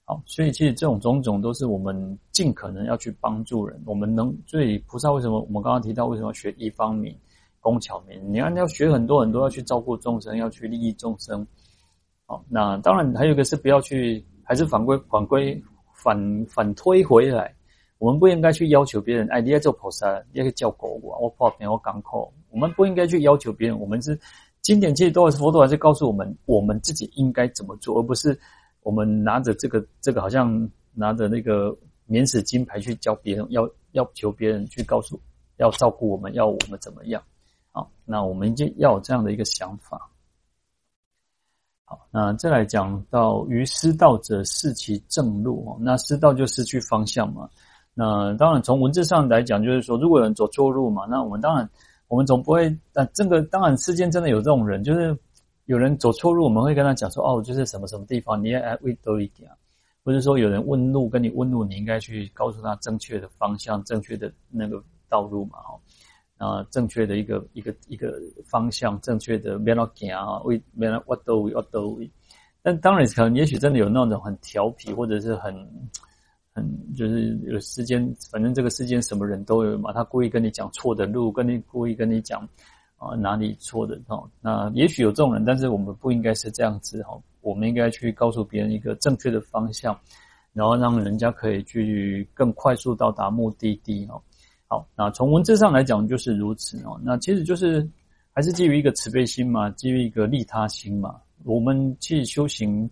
[0.04, 7.16] 好，所以其实这种种种都是我们尽可能要去帮助人，我们能，所以菩萨为什么我们刚刚提到为什么要学医方明、
[7.58, 8.20] 工巧明？
[8.30, 11.46] 你看要学很多很多，要去照顾众生，要去利益众生，
[12.26, 15.58] 好，那当然还有一个是不要去，还是反归反归。
[16.02, 17.54] 反反推回来，
[17.98, 19.28] 我们不应该去要求别人。
[19.28, 22.32] 哎，你要做菩萨，你要叫狗我，我破病，我港口。
[22.50, 23.78] 我们不应该去要求别人。
[23.78, 24.18] 我们是
[24.62, 28.36] 经典，其实都是佛陀还是告诉我们，我们自己应该怎么做，而不是
[28.82, 35.20] 我们拿着这个这个好像拿着那个免死金牌去教别人，要要求别人去告诉，
[35.58, 37.22] 要照顾我们，要我们怎么样？
[37.70, 40.09] 好，那我们就要有这样的一个想法。
[41.90, 47.48] 好，那再来讲到于失道者示其正路，那失道就失去方向嘛。
[47.94, 51.68] 那当然从文字上来讲，就是说如果有人走错路嘛，那我们当然
[52.06, 52.72] 我们总不会。
[52.92, 55.18] 但这个当然世间真的有这种人，就是
[55.64, 59.50] 有人走错路，我们会跟他讲说哦，就是什么什么地方，你要会多一点。
[60.04, 65.74] 或者说有人问路，跟你问路，你应该去告诉他正确的方向，正确的那个道路嘛，哈。
[66.40, 72.00] 啊，正确的一个一个一个方向，正确的免了行啊，为免了我都我都。
[72.62, 75.54] 但当然可能也许真的有那种很调皮，或者是很
[76.54, 79.92] 很就是有时间，反正这个世间什么人都有嘛。
[79.92, 82.40] 他故意跟你讲错的路，跟你故意跟你讲
[82.96, 84.26] 啊哪里错的哦。
[84.40, 87.10] 那也许有这种人，但是我们不应该是这样子哈。
[87.42, 89.98] 我们应该去告诉别人一个正确的方向，
[90.54, 94.20] 然后让人家可以去更快速到达目的地哦。
[94.72, 96.96] 好，那从文字上来讲就是如此哦。
[97.02, 97.84] 那其实就是
[98.32, 101.16] 还是基于一个慈悲心嘛，基于一个利他心嘛。
[101.42, 102.88] 我们去修行，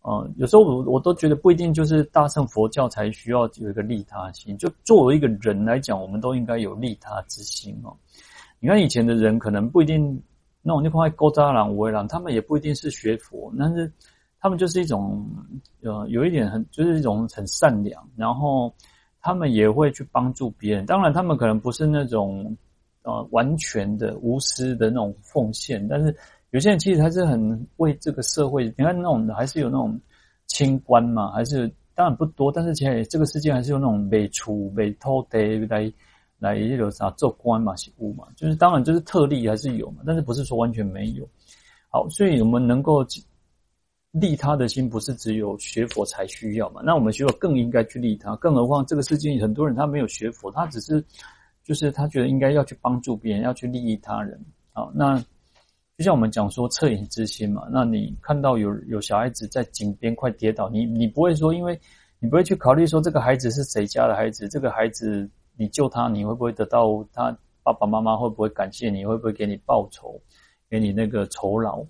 [0.00, 7.94] 呃，有时候我我都觉得不一定就是大乘佛教才需要有一个利他心，就作为一个人来讲，我们都应该有利他之心哦。
[8.58, 10.18] 你看以前的人可能不一定
[10.62, 13.92] 那种地方勾扎郎、五位郎，他们也不一定是学佛，但是
[14.40, 15.28] 他们就是一种
[15.82, 18.72] 呃，有一点很就是一种很善良，然后。
[19.20, 22.56] 他们也会去帮助别人，当然他们可能不是那种
[23.02, 26.14] 呃完全的无私的那种奉献，但是
[26.50, 28.64] 有些人其实还是很为这个社会。
[28.76, 30.00] 你看那种还是有那种
[30.46, 35.92] 清官嘛，还是当然不多，但是其实这个世界还是有那种未出未偷的来
[36.38, 41.28] 来有啥做官嘛、事务嘛，就是当然就是特例还是有嘛，但是不是说完全没有。
[41.90, 43.04] 好，所以我们能够。
[44.12, 46.80] 利他的心不是只有学佛才需要嘛？
[46.82, 51.04] 那我们学佛更应该去利他，更何况这个世界很多人他没有学佛，他只是
[51.62, 54.42] 就是他觉得应该要去帮助别人，要去利益他人。
[54.72, 55.18] 好，那
[55.98, 57.68] 就像我们讲说恻隐之心嘛。
[57.70, 61.78] 那你看到有有小孩子在井边快跌倒，你你不会说，因为
[62.18, 70.18] 你不会去考虑说这个孩子是谁家的孩子，这个孩子你救他，你会不会得到他爸爸妈妈会不会感谢你，会不会给你报酬，
[70.70, 71.84] 给你那个酬劳？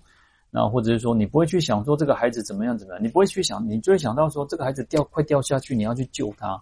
[0.51, 6.61] 那或者是说，你不会去想说这个孩子怎么样怎么样，你不会去想，你就会想到说这个孩子掉快掉下去，你要去救他，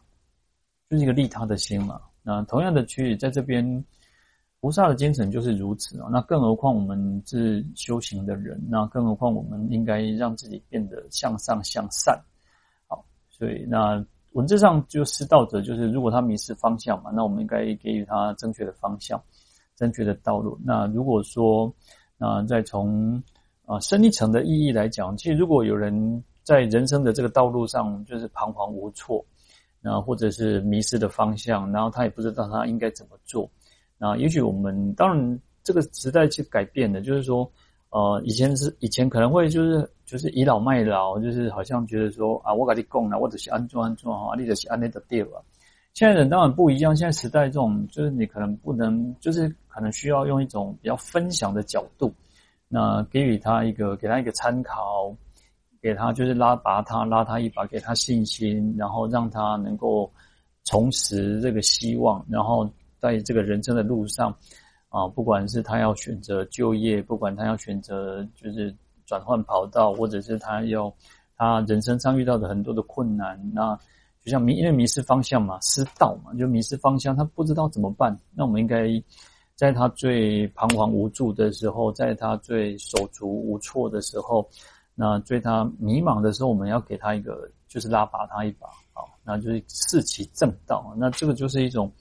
[0.90, 2.02] 就是一个利他的心嘛。
[2.22, 3.86] 那同样的去在这边，
[4.60, 6.10] 菩萨的精神就是如此啊。
[6.12, 12.20] 那更何况我们是修行的人，那更何况我们应该让自己变得向上向善。
[12.88, 19.24] 好，所以那文字上就是道者，就是如果他迷失方向嘛，那我们应该给予他正确的方向，
[19.78, 20.60] 正确的道路。
[20.66, 21.74] 那如果说，
[22.18, 23.24] 那再从
[23.68, 29.24] 啊，深一层的意义来讲，其实如果有人在人生的这个道路上就是彷徨无措，
[29.82, 33.50] 那或者是迷失的方向，然后他也不知道他应该怎么做，
[33.98, 37.52] 那也许我们当然这个时代去改变的，就是说，
[37.90, 45.42] 呃，以前是以前可能会就是就是倚老卖老，就是好像觉得说啊，我跟你供了，我只是安装安装哈，你只是安那的对吧？
[45.94, 52.14] 现在人当然不一样，现在时代这种就是你可能不能，就是可能需要用一种比较分享的角度。
[52.70, 55.16] 那给予他一个，给他一个参考，
[55.82, 60.12] 给他就是拉拔他，拉他一把，给他信心，然后让他能够
[60.66, 64.36] 重拾这个希望，然后在这个人生的路上，
[64.90, 68.76] 啊，不管是他要选择就业，不管他要选择就是
[69.06, 70.94] 转换跑道，或者是他要
[71.38, 73.80] 他人生上遇到的很多的困难，那
[74.22, 79.02] 就像迷，因为迷失方向嘛，失道嘛，就迷失方向，他不知道怎么办，那我们应该。
[79.58, 84.48] 在他最彷徨无助的时候，在他最手足无措的时候，
[84.94, 90.94] 那最他迷茫的时候，我们要给他一个，就是拉拔他一把，啊，那就是示其正道。
[90.96, 91.92] 那这个就是一种，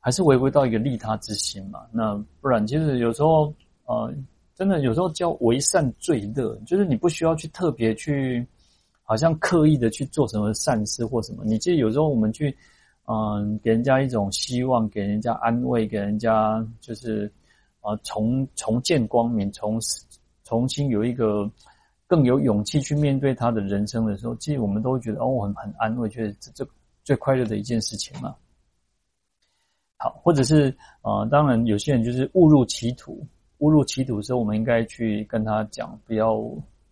[0.00, 1.86] 还是回归到一个利他之心嘛。
[1.92, 4.12] 那不然，其实有时候，呃，
[4.56, 8.44] 真的有时候叫为善最乐，就是你不需要去特别去，
[9.04, 11.44] 好像刻意的去做什么善事或什么。
[11.44, 12.52] 你记得有时候我们去。
[13.06, 17.30] 嗯，给人家一种希望，给人家安慰，给人家就是
[17.82, 19.78] 啊重重见光明，重
[20.42, 21.50] 重新有一个
[22.06, 26.66] 更有勇气去面对他的人生的时候，其实我们都会觉得哦，很很安慰，觉得这这
[27.02, 28.34] 最快乐的一件事情嘛。
[29.98, 30.70] 好，或者是
[31.02, 33.22] 啊、呃，当然有些人就是误入歧途，
[33.58, 36.40] 误入歧途的时候，我们应该去跟他讲，不要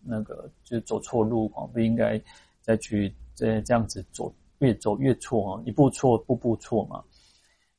[0.03, 2.21] 那个就是走错路啊，不应该
[2.61, 4.31] 再去这这样子做。
[4.63, 7.03] 越走越错啊，一步错，步步错嘛。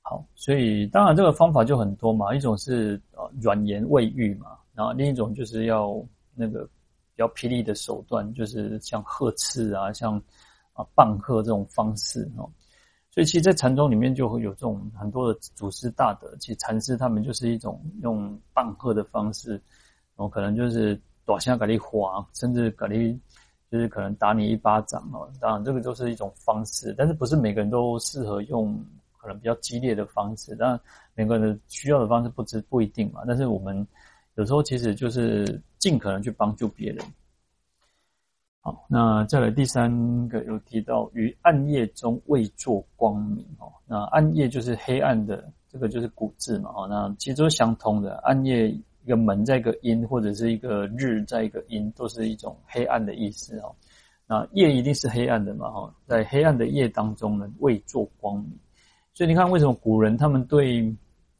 [0.02, 2.34] 好，所以当然这个方法就很多嘛。
[2.34, 5.98] 一种是呃软言慰喻嘛，然后另一种就是要
[6.34, 10.22] 那个比较霹雳的手段，就是像呵斥啊，像
[10.74, 12.44] 啊棒喝这种方式哦。
[13.10, 23.18] 所以其实，在禅宗里面就会有这种很多的祖师大德，其实禅师他们就是一种用棒喝的方式，然后可能就是短下给你划，甚至给你。
[23.74, 25.28] 就是可能打你一巴掌哦。
[25.40, 28.72] 当然，这个都是一种方式，但是不是每个人都适合用
[29.16, 30.54] 可能比较激烈的方式。
[30.54, 30.80] 当然，
[31.16, 33.22] 每个人的需要的方式不知不一定嘛。
[33.26, 33.84] 但是我们
[34.36, 37.04] 有时候其实就是尽可能去帮助别人。
[38.60, 39.90] 好，那再来第三
[40.28, 43.72] 个有提到于暗夜中为作光明哦。
[43.88, 46.70] 那暗夜就是黑暗的，这个就是古字嘛。
[46.76, 48.18] 哦，那其实都是相通的。
[48.18, 48.72] 暗夜
[49.04, 53.74] 一个门在一个阴，或者是一个日在一个阴，都是一种黑暗的意思哦。
[54.26, 55.70] 那夜一定是黑暗的嘛。
[55.70, 58.58] 哈，在黑暗的夜当中呢，未作光明。
[59.12, 60.92] 所以你看，为什么古人他们对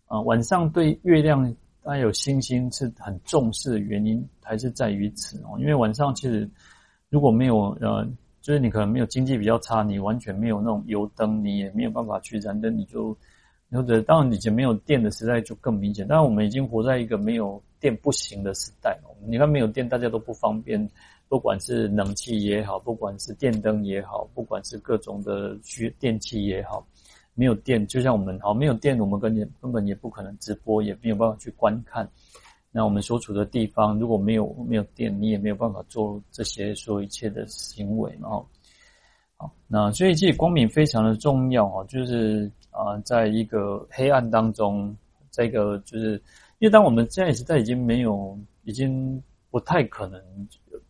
[0.06, 5.58] 啊晚上对月亮还有星星是很重视的原因，还是在于此哦。
[5.58, 6.48] 因为晚上其实。
[7.10, 8.04] 如果没有呃，
[8.40, 13.16] 就是你可能没有经济比较差，你完全没有那种油灯，你也没有办法去燃灯，你就
[13.70, 16.06] 或者当然以前没有电的时代就更明显。
[16.06, 18.96] 当然我们已经活在一个没有电不行的时代。
[19.26, 20.88] 你看没有电，大家都不方便，
[21.28, 26.86] 不管是冷气也好，不管是电灯也好，不管是各种的需电器也好，
[27.34, 32.08] 没有电，就像我们好没有电，我们根本根本也不可能直播，也没有办法去观看。
[32.70, 38.46] 那我们所处的地方如果没有没有电，你也没有办法做这些所有一切的行为然后。
[39.36, 44.96] 好，那所以其实光明非常的重要哦，就是啊，在一个黑暗当中，
[45.30, 46.12] 这个就是
[46.58, 50.20] 因为当我们现在时代已经没有，已经不太可能，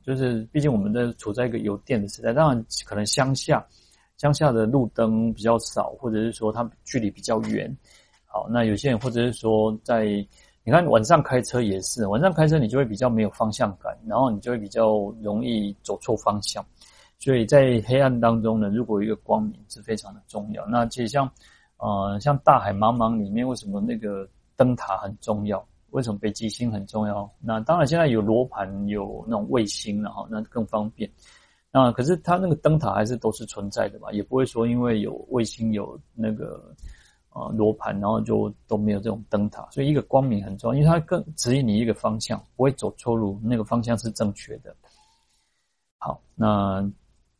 [0.02, 3.66] 就是毕竟我们在处在一个有电的时代，当然可能乡下
[4.16, 7.74] 乡下的路灯比较少，或者是说它距离比较远。
[8.26, 10.26] 好，那有些人或者是说在。
[10.66, 16.64] 你看晚上开车也是，晚上开车你就会比较没有方向感，然后你就会比较容易走错方向。
[17.18, 20.66] 所以在黑暗当中呢，如果一个光明是非常的重要。
[20.66, 21.30] 那其实像，
[21.78, 25.64] 呃，像大海茫茫里面，为什么那个灯塔很重要？
[25.90, 27.30] 为什么北极星很重要？
[27.40, 31.10] 那当然现在有罗盘，有那种卫星，然后那更方便。
[31.70, 36.74] 那可是它那个灯塔还是都是存在的嘛，也不会说因为有卫星有那个。
[37.36, 44.72] 啊，罗盘，然后就都没有这种灯塔，所以一个光明很重要，因为它更指引你一个方向，不会走错路，那个方向是正确的。
[45.98, 46.88] 好，那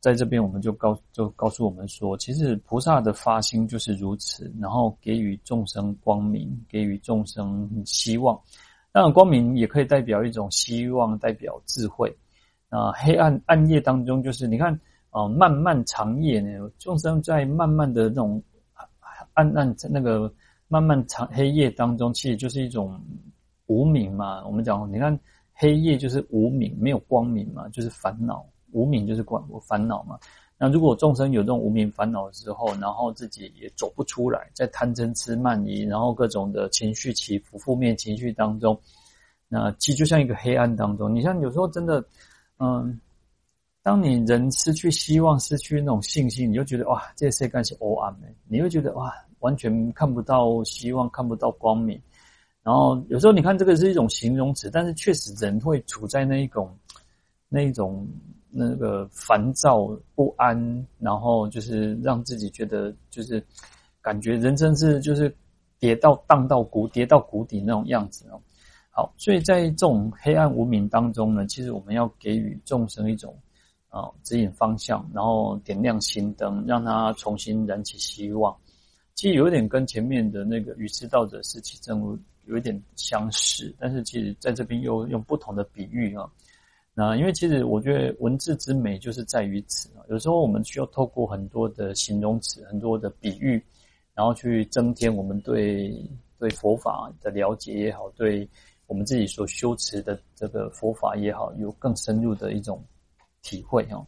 [0.05, 8.39] 在这边我们就告就告诉我们说，其实菩萨的发心就是如此，然后给予众生光明，给予众生希望。
[8.93, 12.15] 当然，光明也可以代表一种希望，代表智慧。
[12.69, 14.79] 啊，黑暗暗夜当中，就是你看
[15.09, 18.43] 啊，漫漫长夜呢，众生在漫漫的那种。
[19.33, 20.33] 暗暗在那个
[20.69, 23.01] 漫漫长黑夜当中，其实就是一种
[23.67, 24.47] 无明嘛。
[24.47, 25.19] 我们讲，你看
[25.55, 28.47] 黑夜就是无明，没有光明嘛，就是烦恼。
[28.75, 30.18] 无明就是光烦恼嘛。
[30.59, 38.79] 那如果众生有这种无明烦恼的时候，然后自己也走不出来，在贪嗔痴慢疑，然后各种的情绪起伏、负面情绪当中，
[39.49, 41.14] 那其实就像一个黑暗当中。
[41.14, 42.05] 你像有时候真的，
[42.59, 43.01] 嗯。
[43.83, 52.01] 当你人失去希望、失去那种信心，你就觉得哇，这些干是黑暗的，你会觉得哇，完全看不到希望，看不到光明。
[52.62, 56.75] 然后有时候你看这个是一种形容词，但是确实人会处在那一种、
[57.51, 58.09] 那一种
[58.55, 63.45] 那个烦躁不安，然后就是让自己觉得就是
[64.01, 65.35] 感觉人生是就是
[65.79, 68.41] 跌到荡到谷跌到谷底那种样子哦。
[68.91, 73.37] 好，所以在这种黑暗无明当中呢，其实我们要给予众生一种。
[73.95, 78.53] 啊，指引方向，然后点亮心灯，让他重新燃起希望。
[79.15, 86.29] 其实有点跟前面的那个《愚痴道者释启证录》有一点相似，但是其实在这边又用不同的比喻啊。
[86.95, 90.01] 那因为其实我觉得文字之美就是在于此啊。
[90.09, 93.63] 有时候我们需要透过很多的形容词、很多的比喻，
[94.15, 95.93] 然后去增添我们对
[96.39, 98.49] 对佛法的了解也好，对
[98.87, 102.83] 我们自己所修持的这个佛法也好，有更深入的一种。
[103.47, 104.07] 体会哦，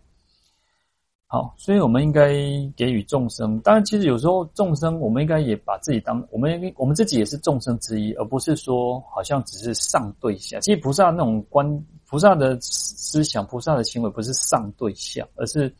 [1.26, 2.30] 好，所以我们应该
[2.74, 3.60] 给予众生。
[3.60, 10.58] 当然，其实有时候众生，我们应该也把自己当我们，我们自己也是众生之一，而不是说好像只是上对下。
[10.60, 11.68] 其实菩萨那种观，
[12.08, 15.74] 菩萨的思想，菩萨的行为不是上对下，而是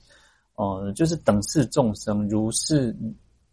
[0.57, 2.95] 呃，就是等视众生，如是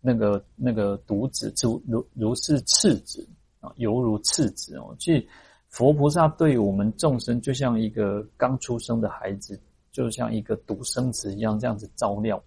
[0.01, 3.27] 那个那个独子，如如如是次子
[3.59, 4.95] 啊，犹如次子哦。
[4.99, 5.27] 其实
[5.69, 9.59] 佛菩萨对我们众生，就像一个刚出生的孩子。
[9.93, 12.43] 就像一个独生子一样，这样子照料。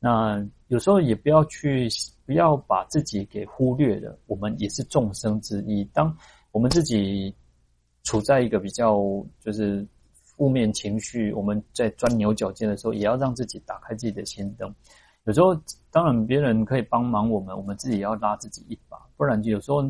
[0.00, 1.88] 那有时候也不要去，
[2.26, 4.18] 不要把自己给忽略了。
[4.26, 5.84] 我们也是众生之一。
[5.94, 6.12] 当
[6.50, 7.32] 我们自己
[8.02, 8.98] 处在一个比较
[9.40, 9.86] 就是
[10.22, 14.74] 负面情绪，我们在钻牛角尖的时候，也要让自己打开自己的心灯。
[15.24, 15.54] 有时候
[15.90, 18.96] 当然别人可以帮忙我们，我们自己也要拉自己一把。
[19.16, 19.82] 不然就有时候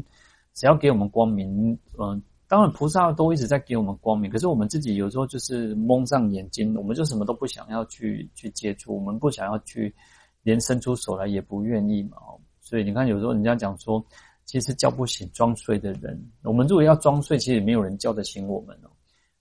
[0.55, 9.95] 只要给我们光明，嗯、当然菩萨都一直在给我们光明，可是我们自己有时候就是蒙上眼睛，我们就什么都不想要去去接触，我们不想要去，
[10.43, 12.17] 连伸出手来也不愿意嘛。
[12.61, 14.05] 所以你看，有时候人家讲说，
[14.51, 18.90] 其实叫不醒装睡的人，我们如果要装睡，其实也没有人叫得醒我们哦。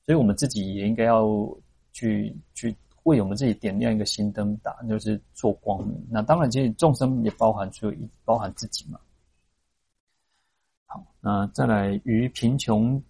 [0.06, 1.26] 所以我们自己也应该要
[1.92, 2.76] 去去。
[3.04, 6.06] 为我们自己点亮一个心灯打，就是做光明。
[6.12, 9.00] 那当然，其实众生也包含，所以包含自己嘛。
[10.86, 13.02] 好，那再来，于贫穷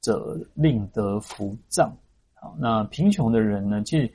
[0.00, 1.94] 者令得福障。
[2.32, 4.12] 好，那贫穷的人呢，其实，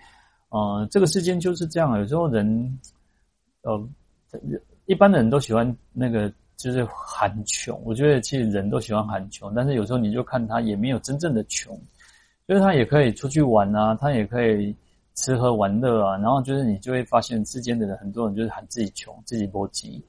[0.50, 1.98] 呃，这个世间就是这样。
[2.00, 2.80] 有时候人，
[3.62, 3.90] 呃，
[4.88, 6.30] 一般的人都喜欢那个，
[6.60, 7.82] 就是喊穷。
[7.84, 11.76] 我觉得其实人都喜欢喊穷，但是有时候你就看他也没有真正的穷，
[12.48, 14.76] 就是他也可以出去玩啊，他也可以。
[15.16, 20.02] 吃喝玩乐啊，然后就是你就会发现世间的人很多人就是喊自己穷，自己不急，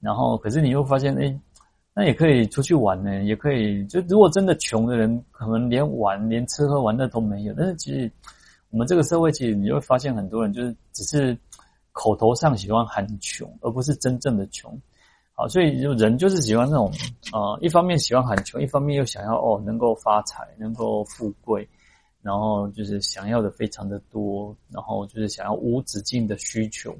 [0.00, 1.32] 然后可是你又发现，哎，
[1.94, 3.86] 那也可以出去玩呢，也可以。
[3.86, 7.54] 就如果真的穷的人，可能连玩、连吃喝玩乐都没有。
[7.56, 8.10] 但是其实
[8.70, 11.38] 我们这个社会，其实你会发现很多人就是只是
[11.92, 14.76] 口头上喜欢喊穷，而不是真正的穷。
[15.36, 16.90] 好，所以就人就是喜欢那种，
[17.32, 21.68] 呃，一方面喜欢喊穷，一方面又想要哦能够发财，能够富贵。
[22.22, 26.92] 然后就是想要的非常的多，然后就是想要无止境的需求。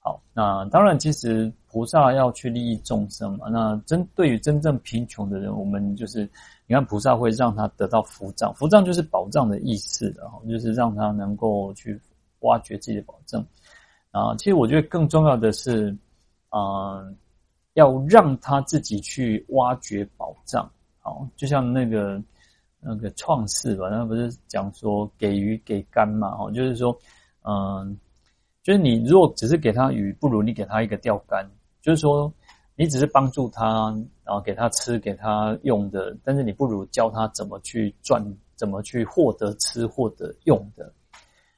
[0.00, 3.48] 好，那当然，其实菩萨要去利益众生嘛。
[3.48, 6.28] 那针对于真正贫穷的人，我们就是
[6.66, 12.00] 你看，菩萨会让他得到福障，福障就是宝藏的意思，然后就是让他能够去
[12.40, 13.40] 挖掘自己的宝藏。
[14.10, 15.96] 啊，其实我觉得更重要的是，
[16.48, 17.04] 啊、
[17.76, 20.70] 要让他自己去挖掘宝藏。
[20.98, 22.22] 好，就像那个。
[22.88, 26.28] 那个创世吧，那不是讲说给鱼给竿嘛？
[26.38, 26.96] 哦，就是说，
[27.42, 27.98] 嗯，
[28.62, 31.44] 就是你如果只是给他鱼，不如你给他一个钓竿。
[31.82, 32.32] 就是说，
[32.76, 38.22] 你只是帮助他，然后给他吃，给他用的，但是你不如教他怎么去赚，
[38.54, 40.92] 怎么去获得吃，获得用的。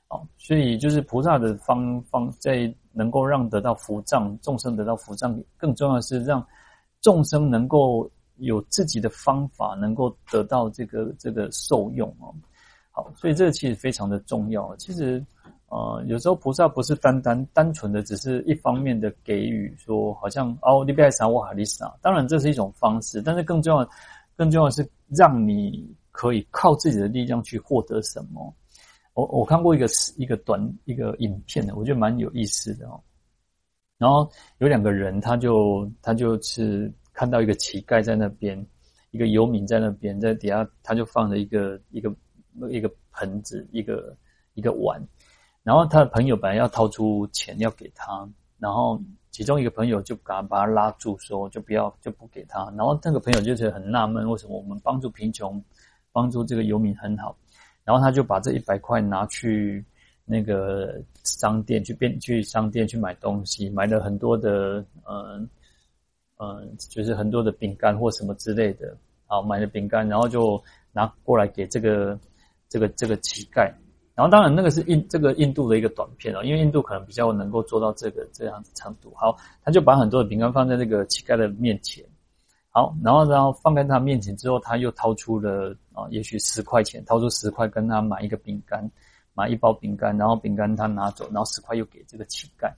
[0.08, 6.46] 哦，所以就是菩萨的方方在能够让得到福藏，众生得到福藏，更重要的是让
[7.01, 8.11] 众生能够。
[8.40, 12.32] 有自己的方法，能够得到这个这个受用哦。
[12.92, 14.76] 好，所以这个其实非常的重要。
[14.76, 15.20] 其实，
[15.70, 21.92] 呃，有时候菩萨不是单单单纯的只是一方面的给予，说好像哦，你不要赏我哈利撒。
[22.01, 23.90] 当然这是一种方式，但是更重要，
[24.36, 28.55] 更重要的是让你可以靠自己的力量去获得什么。
[29.18, 33.02] 我我看过一个一个短一个影片的，我觉得蛮有意思的哦。
[33.96, 36.92] 然后有两个人，他就他就是。
[37.18, 38.64] 看到一个乞丐在那边，
[39.10, 42.14] 一个游民在那边，在底下他就放着一个一个
[42.70, 44.16] 一个盆子，一个
[44.54, 45.04] 一个碗，
[45.64, 48.24] 然后他的朋友本来要掏出钱要给他，
[48.56, 49.02] 然后
[49.32, 55.60] 其中一个朋友就赶把他拉住，说就不要就不给他，然后那个朋友就觉得很纳闷，为什么我们帮助贫穷，
[56.12, 57.36] 帮助这个游民很好，
[57.89, 59.82] 然后他就把这一百块拿去
[60.26, 65.49] 那个商店去变去商店去买东西，买了很多的嗯。
[66.41, 70.62] 嗯，就是很多的饼干或什么之类的，好，买了饼干，然后就
[70.93, 72.16] 拿过来给这个
[72.68, 73.68] 这个这个乞丐。
[74.14, 79.12] 然后当然那个是印这个印度的一个短片哦，因为印度可能比较能够做到这个这样子长度。
[79.16, 82.05] 好，他就把很多的饼干放在那个乞丐的面前。
[82.70, 88.88] 好，然后然后放在他面前之后，他又掏出了啊，也许十块钱，掏出十块跟他买一个饼干，
[89.34, 92.72] 买一包饼干，然后饼干他拿走，然后十块又给这个乞丐。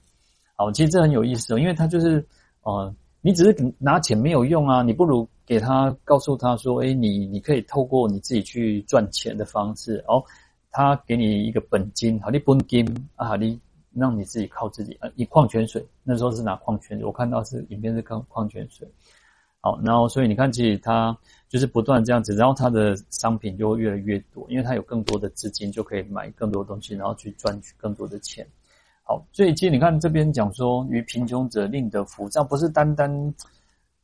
[0.55, 2.25] 好，其实这很有意思哦，因为他就是
[2.63, 2.93] 呃。
[3.23, 4.81] 你只是拿钱没有用啊！
[4.81, 10.23] 你不如给他告诉他说：“哎，你你可以透过你自己去赚钱的方式哦。”
[10.73, 12.83] 他给你一个本金，好，你本金
[13.15, 13.61] 啊，好你
[13.93, 15.07] 让你自己靠自己啊。
[15.17, 18.91] 以矿泉水那时候是拿矿泉水，我看到是影片是矿矿泉水。
[19.59, 21.15] 好，然后所以你看，其实他
[21.51, 28.47] 就是不断这样子，然后他的商品就会越来越多，因为他有更多的资金，就可以买更多东西，然后去赚取更多的钱。
[29.03, 33.11] 好，所以其实你看这边讲说，与贫穷者令得福障，不是单单，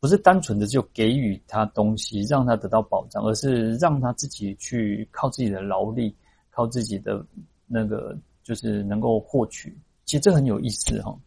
[0.01, 6.13] 不是单纯的就给予他东西，让他得到保障，而是让他自己去靠自己的劳力，
[6.49, 7.25] 靠自己的
[7.65, 9.73] 那个，就是能够获取。
[10.03, 11.17] 其实这很有意思哈。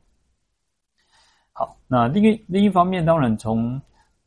[1.52, 3.80] 好，那另一另一方面，当然从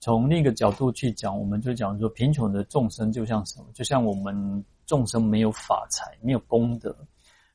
[0.03, 3.67] 从另一个角度去讲，我们就讲说，贫穷的众生就像什么？
[3.73, 6.93] 就像我们众生没有法财，没有功德。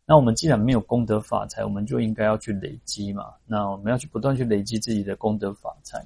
[0.06, 3.34] 那我们既然没有功德法财，我们就应该要去累积嘛。
[3.44, 6.02] 那我们要去不断去累积自己的功德法财，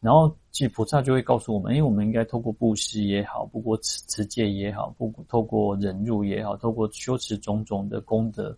[0.00, 8.54] 然后其实菩萨就会告诉我们，因为我们应该透过布施也好，不过持持戒也好，不过透过忍辱也好，透过修持种种的功德，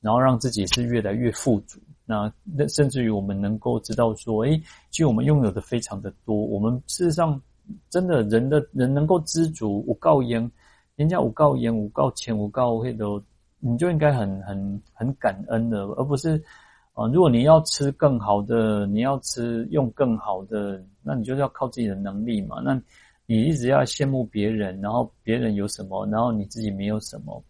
[0.00, 1.78] 然后让自己是越来越富足。
[2.06, 4.56] 那那甚至于我们能够知道说，诶，
[4.90, 6.36] 其实我们拥有的非常的多。
[6.36, 7.40] 我们事实上
[7.88, 10.50] 真的人的人能够知足，无告言，
[10.96, 13.22] 人家无告言，无告钱，无告会都，
[13.58, 16.42] 你就应该很很很感恩的，而不是
[16.92, 22.60] 啊、如果你要吃更好的，你要吃用更好的，那你就是要靠自己的能力嘛。
[22.64, 22.80] 那
[23.26, 27.42] 你一直要羡慕别人，然后别人有什么，然后你自己没有什么，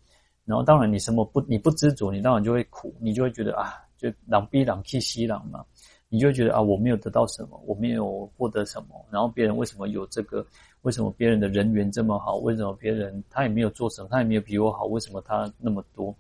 [0.47, 5.65] 然后当然你什么不你不知足，你当然就会苦，你就会觉得啊，就狼逼狼气西狼嘛。
[6.09, 10.47] 你就觉得啊，我没有得到什么，我没有获得什么，然后别人为什么有这个？
[10.83, 12.37] 为什么别人的人缘这么好？
[12.37, 14.85] 为什么别人他也没有做什么，他也没有比我好？
[14.85, 16.15] 为什么他那么多？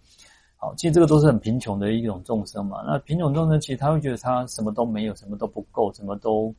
[0.56, 2.82] 好，其实这个都是很贫穷的一种众生嘛。
[2.84, 6.52] 那贫穷众生其实他会觉得他什么都没有，什么都不够，什么都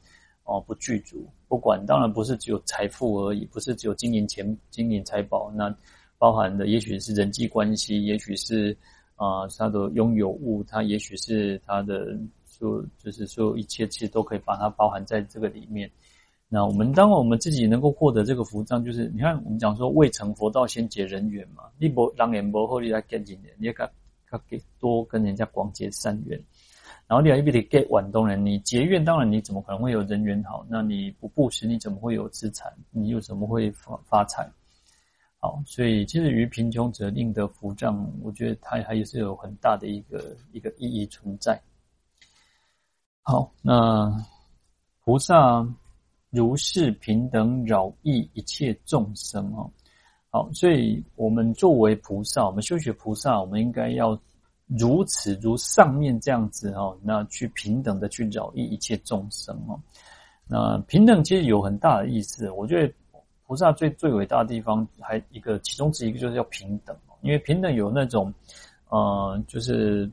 [0.44, 1.28] 哦不具足。
[1.50, 5.76] 不管当然不是只有财富而已，不是只有金银钱、金银财宝，那
[6.18, 8.78] 包含的也许是人际关系，也许是
[9.16, 12.18] 啊、他的拥有物，他也许是他的。
[12.58, 15.92] 就就是说，一切其实都可以把它包含在这个里面。
[16.48, 23.86] 那我们当我们自己能够获得这个福障，就是你看，我们讲说未成佛道先结人缘嘛，你不让人不后，你来跟人，你也可
[24.26, 26.42] 可给多跟人家广结善缘。
[27.08, 30.66] 然后你要一笔得给晚东人，你结怨，当然你怎么可能会有人缘好？
[30.70, 32.72] 那你不布施，你怎么会有资产？
[32.90, 34.50] 你又怎么会发发财？
[35.40, 41.62] 好，所以其实于贫穷者令得福障，我觉得它还是有很大的一个一个意义存在。
[43.22, 44.12] 好，那
[45.04, 45.68] 菩萨
[46.32, 49.70] 如是平等饶益一切众生哦。
[50.32, 54.20] 好，所以我们作为菩萨，我们修学菩萨，我们应该要
[54.68, 59.80] 如此如上面这样子哦，那去平等的去饶益一切众生哦。
[60.48, 62.94] 那平等其实有很大的意思，我觉得
[63.48, 68.34] 菩萨最最伟大的地方，还一个其中之一个就是要平等，因为平等有那种，
[68.90, 70.10] 呃，就是。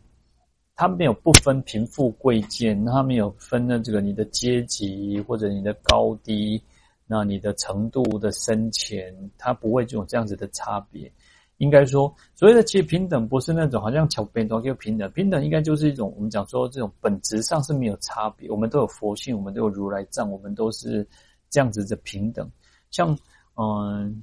[0.75, 6.61] 他没有不分贫富贵贱，他没有分的这个你的阶级或者你的高低，
[7.07, 11.13] 那你的程度的深浅，他不会有这样子的差别。
[11.59, 18.51] 应该说，所谓的其实平等不是那种好像桥边都就平等，平等应该就是一种我们讲说这种本质上是没有差别。
[18.51, 21.07] 我们都有佛性，我们都有如来藏，我们都是
[21.51, 22.51] 这样子的平等。
[22.93, 23.19] 像
[23.57, 24.23] 嗯。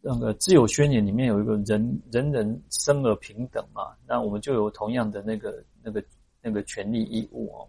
[0.00, 6.02] 那个自由宣言里面有一个人人人生而平等嘛，那我们就有同样的那个那个
[6.40, 7.66] 那个权利义务哦。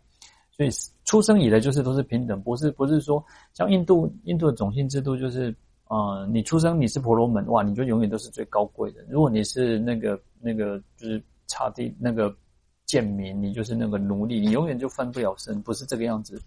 [0.51, 0.69] 所以
[1.05, 3.21] 出生以来就是都是平等，不是不是说
[3.55, 5.53] 像印度印度的种姓制度就是，
[5.87, 9.03] 呃，你出生你是婆罗门哇，你就永远都是最高贵的。
[9.09, 12.33] 如果你是那个那个就是差地那个
[12.85, 16.39] 贱民，你就是那个奴隶，你永远就翻不了身，不是这个样子。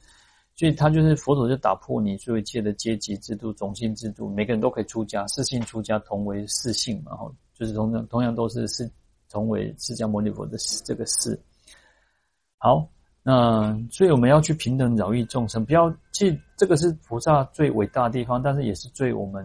[0.55, 8.89] 所以他就是佛陀就打破你所有一切的阶级制度、种姓制度，每个人都可以出家，四姓出家同为四姓嘛，哈，就是同样同样都是是
[9.31, 11.41] 同为释迦牟尼佛的这个事。
[12.59, 12.87] 好，
[13.23, 19.45] 那所以我们要去平等饶益众生，不要，其实这个是菩萨最伟大的地方，但是也是最我们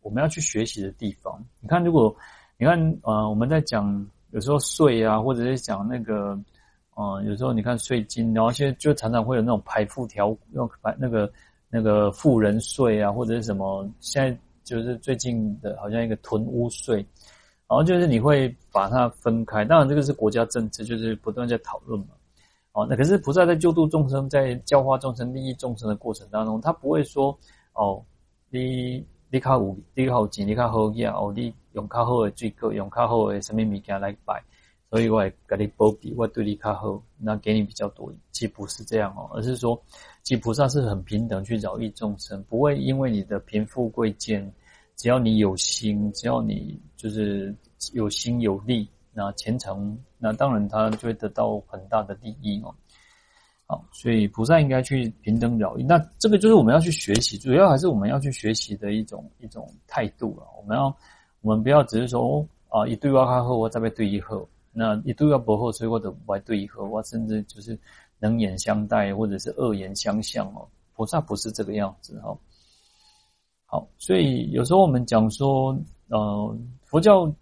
[0.00, 1.44] 我们要去学习的地方。
[1.60, 2.16] 你看，如果
[2.58, 6.36] 你看，呃，我们在讲有时候税啊，或者是讲那个。
[6.98, 11.30] 嗯，有时候你看税金，然后现在就常常会有那种排富条，用排那个
[11.68, 16.96] 那个富人税啊，或者是什么，现在就是最近的，好像一个囤屋税，
[17.68, 19.62] 然后就是你会把它分开。
[19.62, 22.06] 当然，这个是国家政策，就是不断在讨论嘛。
[22.72, 27.38] 哦，那可是菩萨在救度众生，在教化众生、利益众生的过程当中，他不会说
[27.74, 28.02] 哦，
[28.48, 34.42] 你你靠五，你靠钱，你靠好嘢哦，你用较好的水果，用较好的什么物件来拜。
[34.88, 38.12] 所以我也给你保庇，我对你较好，那给你比较多。
[38.30, 39.80] 其实不是这样哦，而是说，
[40.22, 44.50] 其实菩萨是很平等去饶益众生，不会因为你的贫富贵贱，
[44.94, 47.54] 只要你有心，只要你就是
[47.92, 52.72] 有心有力，那虔诚，那当然他就会得到很大的利益哦。
[53.66, 60.46] 好，所以菩萨应该去平等饶益，那这个就是我们要去学习，主要还是我们要去学习的一种一种态度了。
[60.56, 60.96] 我们要，
[61.40, 64.46] 我们不要只是说哦啊，一对我较好，我再被对一好。
[64.78, 67.78] 那一度要薄厚，所以我的外对以后，我甚至就是
[68.18, 70.68] 冷眼相待，或者是恶言相向哦。
[70.94, 72.36] 菩萨不是这个样子哈。
[73.64, 75.74] 好，所以有时候我们讲说，
[76.08, 77.34] 呃，佛教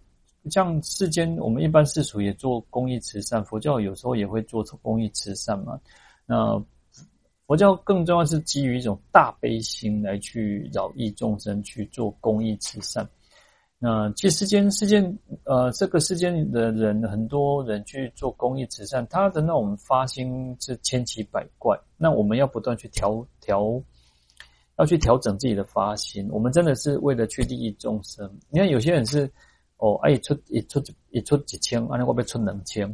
[0.49, 5.77] 像世间，我们一般世俗也做公益慈善，佛教有时候也会做公益慈善嘛。
[6.25, 6.57] 那
[7.47, 13.05] 佛教更重要是基于一种大悲心来去饶益众生，去做公益慈善。
[13.87, 21.79] 那其实世间世间呃，这个世间的人，很多人去做公益慈善，他的那种发心是千奇百怪。
[21.95, 23.79] 那我们要不断去调调，
[24.79, 26.27] 要去调整自己的发心。
[26.31, 28.27] 我们真的是为了去利益众生。
[28.49, 29.29] 你看有些人是
[29.77, 30.81] 哦，哎，出一出
[31.11, 32.89] 一出几千，啊，那会不会出两千？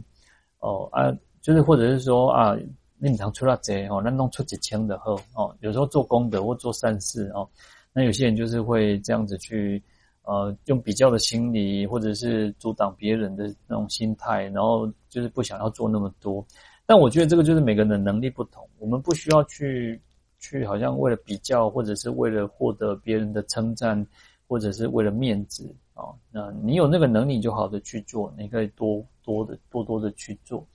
[0.59, 1.09] 哦啊，
[1.41, 2.53] 就是或者是说啊，
[2.97, 7.47] 你常出到贼哦，那弄出几千的后哦，有时候做功德或做善事哦，
[7.93, 9.81] 那有些人就是会这样子去
[10.23, 16.45] 呃，用比较的心理，或者是阻挡别人的那种心态，然后就是不想要做那么多。
[16.85, 19.99] 但我觉得这个就是每个人的能力不同，我们不需要去
[20.39, 24.05] 去好像为了比较，或者是为了获得别人的称赞，
[24.47, 25.73] 或者是为了面子。
[25.93, 30.65] 哦，那你有那个能力就好的去做，你可以多多的多多的去做。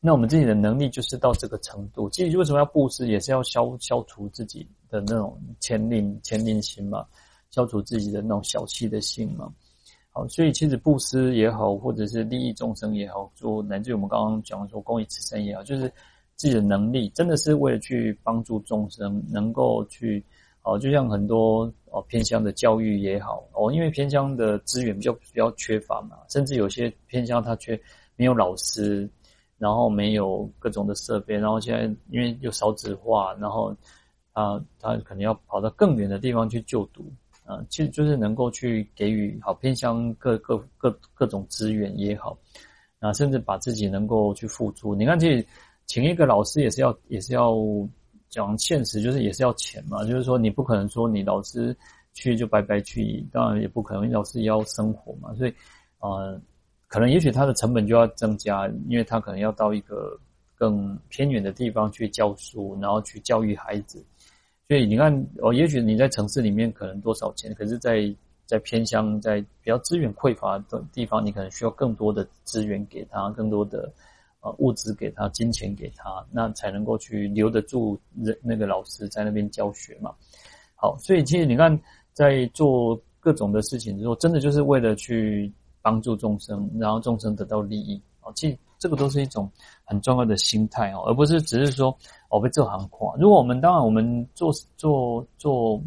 [0.00, 2.10] 那我们自己的能力就是到这个程度。
[2.10, 7.06] 其实为什么要布施，也是要消消除自己的那种慳吝慳吝心嘛，
[7.52, 9.48] 消除自己的那种小气的心嘛。
[10.10, 15.88] 好，所以其实布施也好，或者是利益众生也好，做乃至我们刚刚讲说公益慈善也好，就是
[16.34, 20.24] 自己的能力真的是为了去帮助众生，能够去。
[20.64, 27.76] 哦，就像很多哦偏乡的教育也好哦，因为偏乡的资源比较比较缺乏嘛，甚至有些偏乡它缺
[28.14, 29.10] 没有老师，
[29.58, 33.74] 然后没有各种的设备，然后现在因为又少子化，然后
[34.34, 37.10] 啊他可能要跑到更远的地方去就读
[37.68, 42.36] 其实就是能够去给予好偏向各各各各种资源也好
[43.00, 44.94] 啊，甚至把自己能够去付出。
[44.94, 45.44] 你看，这
[45.86, 47.54] 请一个老师也是要也是要。
[48.32, 51.76] 讲现实就是也是要钱嘛，就是说你不可能说你老师
[52.14, 55.52] 去就白白去，当然也不可能，老师也要生活嘛，所以
[56.00, 56.40] 呃，
[56.88, 60.18] 可能也许他的成本就要增加，因为他可能要到一个
[60.54, 64.02] 更偏远的地方去教书，然后去教育孩子。
[64.72, 68.10] 所以你看哦，也许你在城市里面可能多少钱，可是在
[68.46, 73.92] 在偏乡，在比较资源匮乏的地方，你可能需要更多的资源给他，更多的。
[74.40, 80.12] 啊，物资给他，金钱给他，那才能够去留得住人那个老师在那边教学嘛。
[80.74, 81.78] 好，所以其实你看，
[82.14, 85.52] 在做各种的事情之后，真的就是为了去
[85.82, 88.32] 帮助众生，然后众生得到利益啊。
[88.34, 89.48] 其实这个都是一种
[89.84, 91.96] 很重要的心态哦，而不是只是说
[92.28, 93.14] 我被这行夸。
[93.14, 95.80] 如果我们当然我们做做做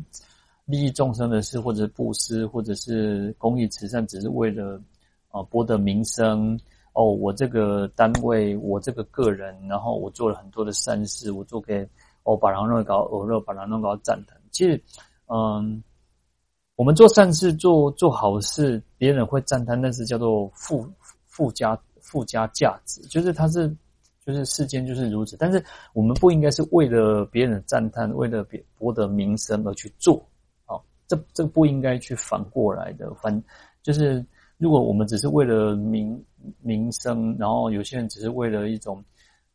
[0.63, 4.81] 利益众生的事，或者是布施，或者是公益慈善，只是为了
[5.27, 6.57] 啊博得名声。
[6.93, 11.85] 哦，我这个单位，我这个个人，然后我做了很多的善事，我做给
[12.23, 14.37] 哦，把人弄搞鹅肉，把人弄搞赞腾。
[14.49, 14.81] 其实，
[15.27, 15.83] 嗯，
[16.77, 20.87] 我们做善事，做做好事，别人会赞叹，那是叫做附
[21.25, 23.67] 附加附加价值，就是它是
[24.25, 25.35] 就是世间就是如此。
[25.37, 30.25] 但是我们不应该是为了别人的赞叹，为了别博得名声而去做
[30.65, 33.43] 啊，这这不应该去反过来的，反
[33.83, 34.25] 就是。
[34.57, 36.23] 如果我们只是为了名
[36.61, 39.03] 名声，然后有些人只是为了一种，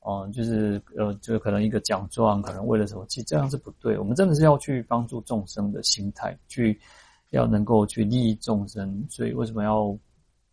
[0.05, 3.98] 嗯、呃，就是呃，就可能一个奖状，可能为了什么，其实这样是不对。
[3.98, 6.78] 我们真的是要去帮助众生的心态，去
[7.30, 9.03] 要能够去利益众生。
[9.09, 9.96] 所以为什么要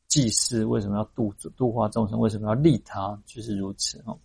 [0.08, 0.66] 祭祀？
[0.66, 2.20] 为什么要度度化众生？
[2.20, 3.20] 为什么要利他？
[3.26, 4.18] 就是如此哈。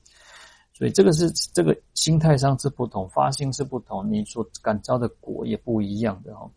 [0.73, 6.51] 所以这个是这个心态上是不同，发心是不同，你所感召的果也不一样的哈。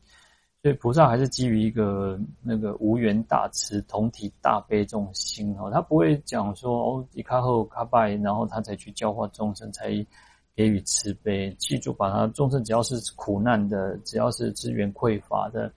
[0.62, 9.90] 所以菩萨还是基于一个那个无缘大慈、同体大悲这种心哦，他不会讲说哦，一卡后卡拜，然后他才去教化众生，才
[10.56, 11.54] 给予慈悲。
[11.60, 15.72] 记住，把他众生只要是苦难的，只要是资源匮乏的，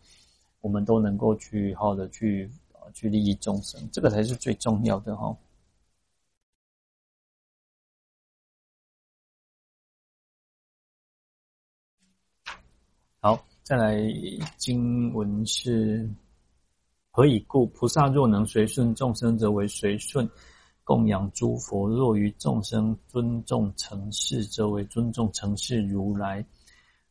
[0.63, 2.51] 我们都能够去好的去
[2.93, 5.37] 去利益众生，这个才是最重要的哈。
[13.21, 13.45] 好。
[13.69, 14.01] 再来
[14.57, 16.09] 经文是
[17.11, 17.67] 何以故？
[17.67, 20.27] 菩萨若能随顺众生，则为随顺；
[20.85, 26.43] 供养诸佛，若于众生尊重承事，则为尊重承事如来；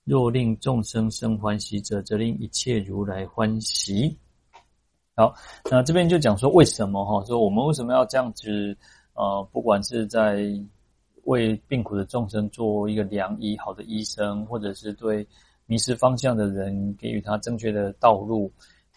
[0.03, 4.17] 若令众生生欢喜者，则令一切如来欢喜。
[5.18, 5.36] 好，
[5.70, 7.26] 那这边就讲说为什么哈？
[7.26, 8.78] 说我们为什么要这样子？
[9.15, 10.43] 呃，不管是在
[11.24, 15.28] 为病苦的众生做一个良医、好的医生，或者是对。
[15.70, 18.49] 迷失方向的人，给予他正确的道路，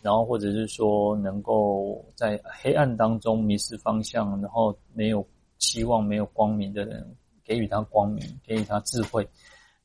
[0.02, 5.26] 然后或者是说能够在黑暗当中迷失方向，然后没有
[5.58, 7.04] 希望、没有光明的人，
[7.44, 9.28] 给予他光明，给予他智慧，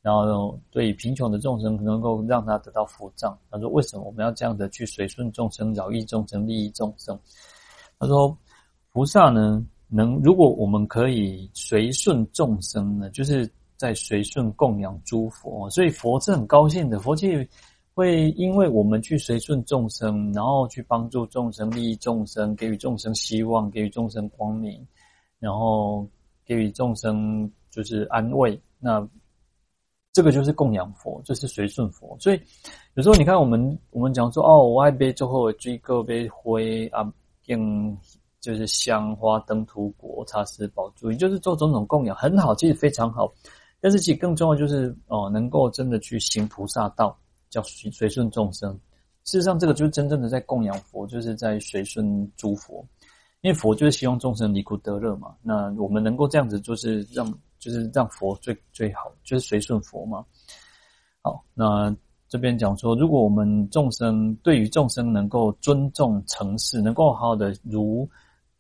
[0.06, 3.36] 然后对贫穷的众生能够让他得到福障。
[3.50, 7.20] 他说：“为什么我们要这样的去随顺众生、饶益众生、利益众生？”
[7.98, 8.38] 他说
[8.94, 16.98] ：“菩萨呢，能如果我们可以随顺众生呢，就是。”在随顺供养诸佛，所以佛是很高兴的。
[16.98, 17.46] 佛界
[17.94, 24.88] 会因为我们去随顺众生，然后去帮助众生、利益众生、给予众生希望、给予众生光明，
[25.40, 26.08] 然后
[26.46, 28.58] 给予众生就是安慰。
[28.80, 29.06] 那
[30.16, 32.16] 这个就是供养佛，就是随顺佛。
[32.22, 32.40] 所以
[32.94, 37.04] 有时候你看，我们我们讲说哦，我爱背最后追个背灰啊，
[37.46, 37.98] 更
[38.40, 43.30] 就是香花灯涂果茶食宝珠，也就是做种种供养，很好，其实非常好。
[43.82, 47.14] 但是其实更重要就是哦，能够真的去行菩萨道，
[47.50, 48.72] 叫随随顺众生。
[49.26, 52.88] 事实上，这个就是真正的在供养佛，就是在随顺诸佛。
[53.42, 55.36] 因为佛就是希望众生离苦得乐嘛。
[55.44, 57.30] 那我们能够这样子，就是让
[57.66, 60.24] 就是让佛最最好，就是随顺佛嘛。
[61.24, 61.96] 好，那
[62.30, 68.08] 这边讲说，如果我们众生对于众生能够尊重承事，能够好好的如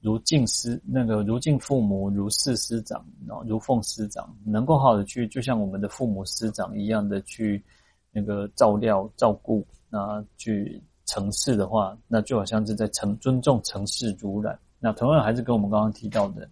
[0.01, 7.63] 如敬师那个如敬父母，如事师长，然后如奉师长，能够好的去，就像我们的父母师长一样的去
[8.11, 9.63] 那个照料照顾。
[9.87, 14.57] 那去承事的话，那就好像是在承尊重承事如来。
[14.79, 16.49] 那同样还是跟我们刚刚提到的，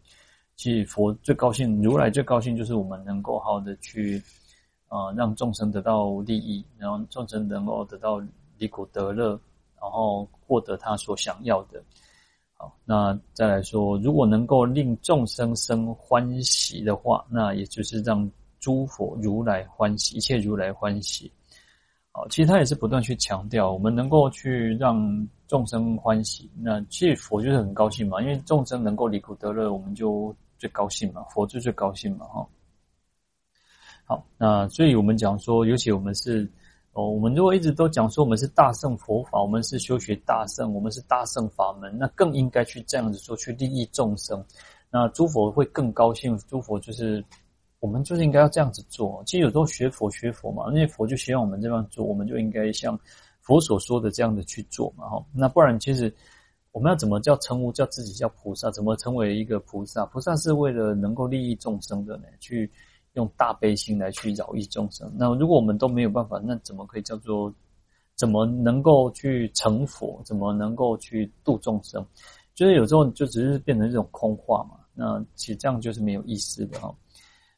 [0.56, 4.22] 其实佛最高兴，如来最高兴就是我们能够好好的去
[4.88, 8.22] 啊、呃，让众生得到利益，然后众生能够得到
[8.58, 9.30] 离苦得乐，
[9.82, 11.84] 然后获得他所想要的。
[12.56, 18.30] 好，那再来说，如果能够令众生生欢喜的话，那也就是让
[18.60, 21.30] 诸佛如来欢喜，一切如来欢喜。
[22.12, 30.34] 好，其实他也是不断去强调，我们能够去让众生欢喜，那其实佛就是很高兴嘛，因为众生能够离苦得乐，我们就
[30.64, 32.48] 最高兴嘛，佛就最高兴嘛，哈。
[34.06, 36.50] 好，那所以我们讲说，尤其我们是
[36.94, 44.42] 哦，我们如果一直都讲说我们是大圣佛法，我们是修学大圣，我们是大圣法门，那更应该去这样子做，去利益众生，
[44.90, 47.22] 那诸佛会更高兴，诸佛就是。
[47.80, 49.22] 我们就是应该要这样子做。
[49.26, 52.98] 其实有时候学佛学佛嘛，因为佛就希望我们这样做，我们就应该像
[53.42, 55.10] 佛所说的这样的去做嘛。
[55.10, 56.10] 哈，那不然其实
[56.74, 58.70] 我们要怎么叫称呼叫自己叫菩萨？
[58.72, 60.06] 怎么成为一个菩萨？
[60.08, 62.24] 菩萨是为了能够利益众生的呢？
[62.42, 62.70] 去
[63.14, 65.10] 用大悲心来去饶益众生。
[65.16, 67.54] 那如果我们都没有办法，那怎么可以叫做？
[68.16, 70.22] 怎么能够去成佛？
[70.24, 72.06] 怎么能够去度众生？
[72.54, 74.78] 就是有时候就只是变成一种空话嘛。
[74.94, 76.96] 那其实这样就是没有意思的哈。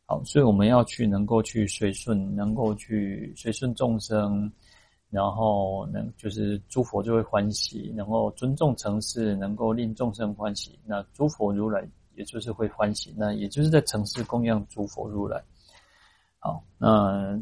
[0.05, 4.49] 好，所以我们要去能够去随顺，能够去随顺众生，
[5.10, 15.41] 然后能就是诸佛就会欢喜，能够尊重城市，能够令众生欢喜，那诸佛如来也就是会欢喜，那也就是在城市供养诸佛如来。
[16.39, 17.39] 好，那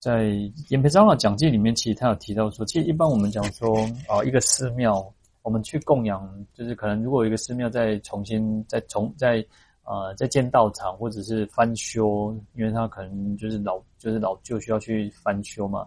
[0.00, 0.32] 在
[0.68, 3.76] 演培长老讲记里面，其实他有提到说，其实一般我们讲说
[4.08, 5.12] 啊，一个寺庙，
[5.42, 9.44] 我们去供养，就是可能如果一个寺庙再重新再重再。
[9.88, 15.86] 呃，在建道场或者是翻修，因为他可能就是老就是老旧需要去翻修嘛，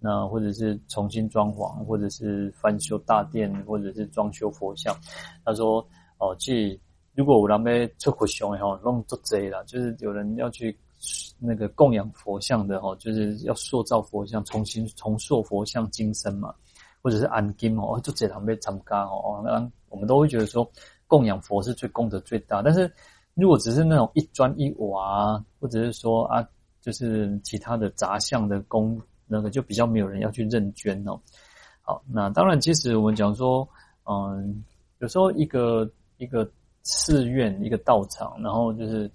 [0.00, 4.94] 那或者是重新装潢，或者是翻修大殿，或者是装修佛像。
[5.44, 5.86] 他说
[6.18, 6.80] ：“哦，即
[7.14, 10.76] 如果我那边出佛像的话，弄做贼了，就是有人要去
[11.38, 16.54] 那个供养佛像的哈，就是要塑造佛像，重新重塑佛像金身嘛，
[17.02, 20.70] 或者是安金哦，做贼他们参加哦，那我们都会觉得说
[21.06, 22.92] 供养佛是最功德最大，但是。
[23.40, 26.44] 如果只是那种一砖一瓦，或者是说啊，
[26.80, 31.20] 就是其他的杂项的工，那个就比较没有人要去认捐哦。
[31.82, 33.68] 好，那当然，其实我们讲说，
[34.04, 34.64] 嗯，
[34.98, 36.50] 有时候一个一个
[36.82, 39.10] 寺院、一个道场，然后就是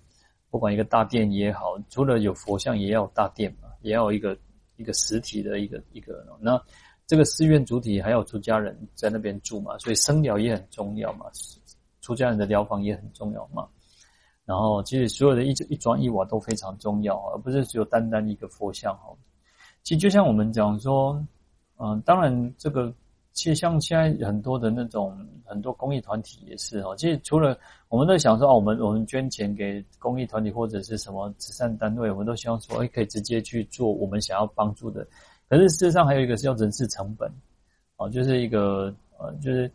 [0.50, 4.38] 不管一个大殿也好，除了有佛像，也要有大殿嘛，也要有一个
[4.78, 6.26] 一个实体的一个一个。
[6.40, 6.60] 那
[7.06, 11.26] 这个寺院主体还有出家人在那边住嘛，所以僧寮也很重要嘛，
[12.02, 13.68] 出家人的寮房也很重要嘛。
[14.46, 19.16] 然后，其实所有的一一砖一瓦都非常重要，而不是只有单单一个佛像哦。
[19.84, 21.22] 其实就像我们讲说，
[21.78, 22.92] 嗯，当然这个
[23.34, 26.96] 其实像现在很多的那种很多公益团体也是哈。
[26.96, 27.58] 其实除了
[27.90, 35.06] 我们在想说，哦，我们我们捐钱给公益团体或者是什么慈善单位，我们都希望说，哎，可以直接去做我们想要帮助的。
[35.50, 37.32] 可是事实上还有一个是叫人事成本，
[37.98, 39.72] 哦，就是一个呃，就是。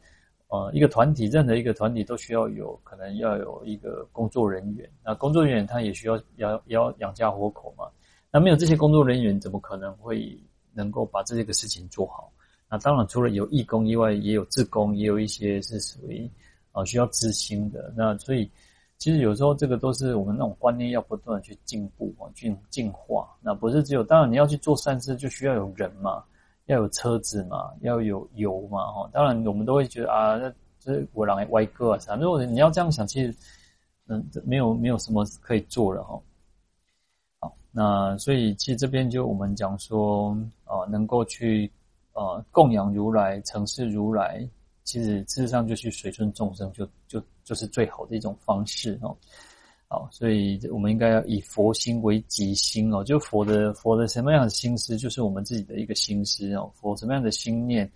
[0.50, 4.88] 呃，一个团体，任何一个团体都需要有可能要有一个工作人员。
[5.04, 7.84] 那工作人员他也需要要要养家活口嘛。
[8.30, 10.38] 那没有这些工作人员，怎么可能会
[10.72, 12.32] 能够把这些个事情做好？
[12.70, 16.30] 那当然，除了有义工以外，也有志工，也有一些是属于
[16.72, 17.92] 啊、需要知心的。
[17.96, 18.50] 那所以，
[18.98, 23.28] 其实有时候这个都是我们那种观念要不断的去进步啊，去进化。
[23.40, 26.22] 那不是只有，当然你要去做善事，就需要有人嘛。
[26.66, 32.14] 要有车子嘛，要有油嘛，哈，当然我们都会觉得啊，那这我让歪哥啊啥。
[32.14, 33.34] 如果你要这样想，其实
[34.06, 36.20] 嗯，没有没有什么可以做了哈。
[37.78, 41.70] 那所以其实这边就我们讲说啊，能够去
[42.12, 44.44] 啊供养如来，成事如来，
[44.82, 49.16] 其实事实上就去随顺众生就，就就是最好的一种方式哦。
[49.86, 56.68] 好，所以我们应该要以佛心为己心哦，就佛的佛的什么样的心思，就是我们自己的一个心思哦。
[56.74, 57.88] 佛什么样的心念，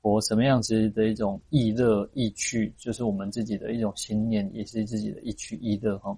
[0.00, 6.16] 佛什么样子的一种意乐意趣，就是我们自己的一种心念，也是自己的意趣意乐哈。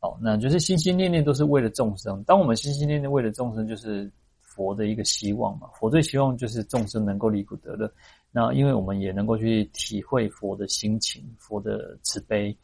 [0.00, 2.22] 好，那就是心心念念都是为了众生。
[2.22, 4.08] 当我们心心念念为了众生，就是
[4.40, 5.68] 佛的一个希望嘛。
[5.74, 7.92] 佛最希望就是众生能够离苦得乐。
[8.30, 12.56] 那因为我们也能够去体会佛的心情、佛的慈悲、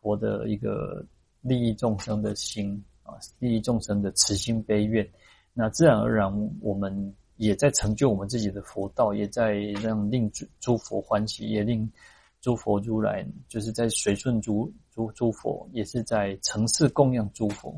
[0.00, 1.06] 佛的一个
[1.42, 5.08] 利益众生的心啊，利益众生的慈心悲愿。
[5.54, 11.88] 那自然而然，我们也在成就我们自己的佛道，也在让令诸诸佛欢喜，也令
[12.40, 14.72] 诸佛如来就是在随顺诸。
[15.00, 17.74] 诸诸佛也是在城市供养诸佛。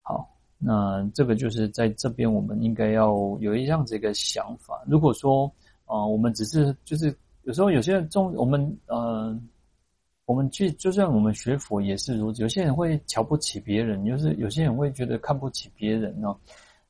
[0.00, 0.26] 好，
[0.56, 4.82] 那这个就是在这边，我们应该要有一样子一个想法。
[4.86, 5.52] 如果说
[5.84, 9.38] 啊、我们只是就是有时候有些人中，我们呃，
[10.24, 12.40] 我们去就算我们学佛也是如此。
[12.42, 16.34] 有些人会瞧不起别人，就是有些人会觉得看不起别人哦，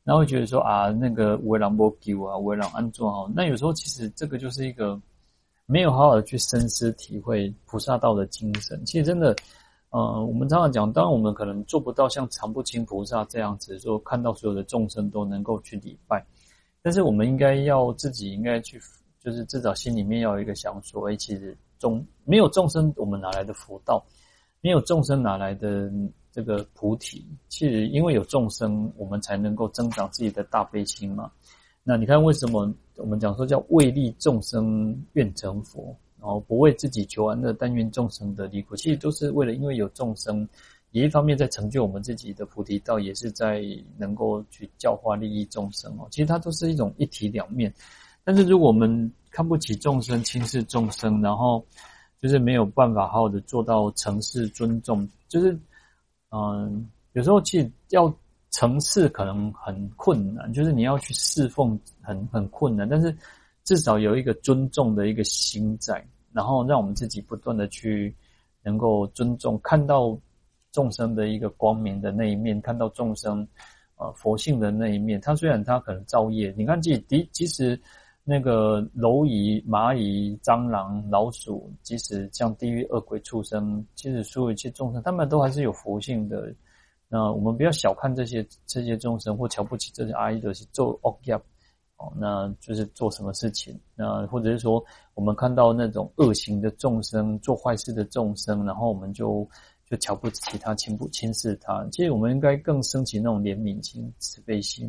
[0.04, 3.28] 然后觉得说啊，那个为人不给我啊，为人安坐好。
[3.34, 5.00] 那有时候其实这个就是一个。
[5.70, 9.36] 没有好好的去深思体会菩萨道的精神，其实真的，
[9.90, 16.26] 呃，我们常常讲，当然我们可能做不到像常不清菩萨这样子，说看到所有的众生都能够去礼拜，
[16.82, 18.80] 但是我们应该要自己应该去，
[19.20, 24.04] 就是至少心里面要有一个想说，哎，其实众没有众生，我们哪来的佛道？
[24.62, 25.88] 没有众生哪来的
[26.32, 27.24] 这个菩提？
[27.48, 31.30] 其实因为有众生，我们才能够增长自己的大悲心嘛。
[31.82, 38.76] 那你看，为什么我们讲说叫为利众生愿成佛，然后不为自己求安乐，但愿众生得离苦？
[38.76, 40.48] 其实都是为了，因为有众生，
[40.90, 43.62] 也一方面在成就我们自己的菩提道，也是在
[43.96, 46.06] 能够去教化利益众生哦。
[46.10, 47.72] 其实它都是一种一体两面。
[48.22, 51.64] 但是如果我们看不起众生，轻视众生，然后
[52.20, 55.58] 就是没有办法好好的做到诚事尊重，就是
[56.30, 58.14] 嗯，有时候其实要。
[58.50, 63.16] 层次可能很困难，就是你要去侍奉很很困难，但是
[63.62, 68.12] 至少有一个尊重的一个心在，然后让我们自己不断的去
[68.64, 70.18] 能够尊重，看到
[70.72, 73.46] 众生的一个光明的那一面，看到众生
[73.96, 75.20] 呃佛性的那一面。
[75.20, 77.80] 他虽然他可能造业，你看即即即使
[78.24, 86.52] 那个蝼蚁、蚂蚁、蟑螂、老鼠，即使像地狱恶鬼畜生，即使所有一切众生，他们都还是有佛性的。
[87.12, 91.34] 那我们不要小看这些这些众生，或瞧不起这些阿依的去做恶业，
[91.96, 93.76] 哦，那就是做什么事情？
[93.96, 94.80] 那或者是说，
[95.14, 99.44] 我们看到那种恶行的众生，做坏事的众生，然后我们就
[99.86, 101.84] 就瞧不起他，轻不轻视他？
[101.90, 104.84] 其实我们应该更升起那种怜悯心、慈悲心，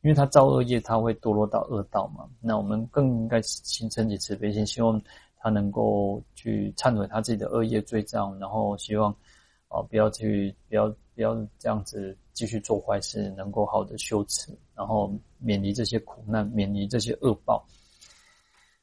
[0.00, 2.26] 因为他造恶业，他会堕落到恶道嘛。
[2.40, 4.98] 那我们更应该心升起慈悲心，希望
[5.36, 9.14] 他能够去忏悔他自己的恶业罪障，然后希望。
[9.70, 17.64] 啊，不要去，不要不要这样子继续做坏事，能够好的修持，然后免离这些苦难，免离这些恶报。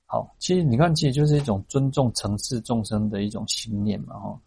[0.06, 4.42] 好，其实你看，其实就是一种尊重承事众生的一种信念嘛，哈。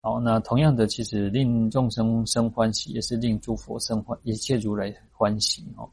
[0.00, 5.88] 好，那同样的，其实令众生生欢喜，也是令诸佛生欢，一切如来欢喜，哈。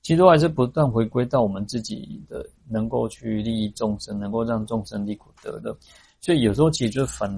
[0.00, 5.76] 其实都还是不断回归到我们自己的，能够去利益众生，能够让众生离苦得乐。
[6.22, 7.30] 所以有时候其实就是反。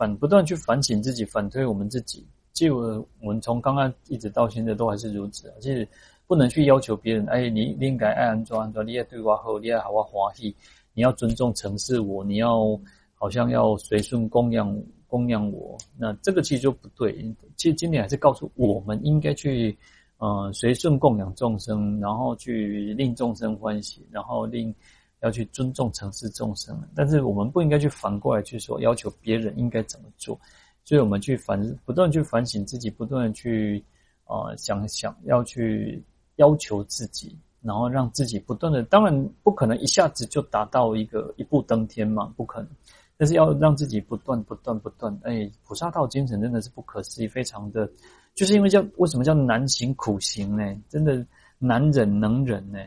[0.00, 2.26] 反不断去反省自己，反推我们自己。
[2.54, 2.74] 就
[3.20, 5.54] 我们从刚刚一直到现在都还是如此啊。
[5.60, 5.86] 其实
[6.26, 10.56] 不能去要求别人，哎，你应该爱安怎安怎，你要对我好，你要好我欢喜，
[10.94, 12.80] 你要尊重承事我，你要
[13.14, 14.74] 好像要随顺供养
[15.06, 15.76] 供养我。
[15.98, 17.12] 那这个其实就不对。
[17.56, 19.76] 其实今天还是告诉我们应该去，
[20.16, 24.74] 呃，随顺供养众生，然后去令众生欢喜，然后令。
[25.20, 30.38] 要去尊重城市众生，但是我们不应该去反过来去说要求别人应该怎么做，
[30.84, 33.84] 所以我们去反不断去反省自己，不断的去
[34.26, 36.02] 呃想想要去
[36.36, 42.70] 要求自己，然后让自己不断的，当然不可能一下子就达到一个一步登天嘛，不可能，
[43.18, 47.86] 但是要让自己不断不断不断，哎，菩萨道精神真的是不可思议，非常的，
[48.34, 50.64] 就是因为叫为什么叫难行苦行呢？
[50.88, 51.22] 真的
[51.58, 52.78] 难忍能忍呢？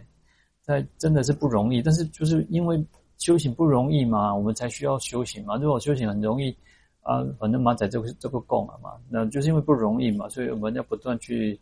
[0.64, 2.82] 在真的是不容易，但是就是因为
[3.18, 5.57] 修行不容易嘛，我们才需要修行嘛。
[5.57, 6.55] 如果修行很容易
[7.01, 11.59] 啊，反正马仔这个这个供了嘛，那就是因为不容易嘛，所以我们要不断去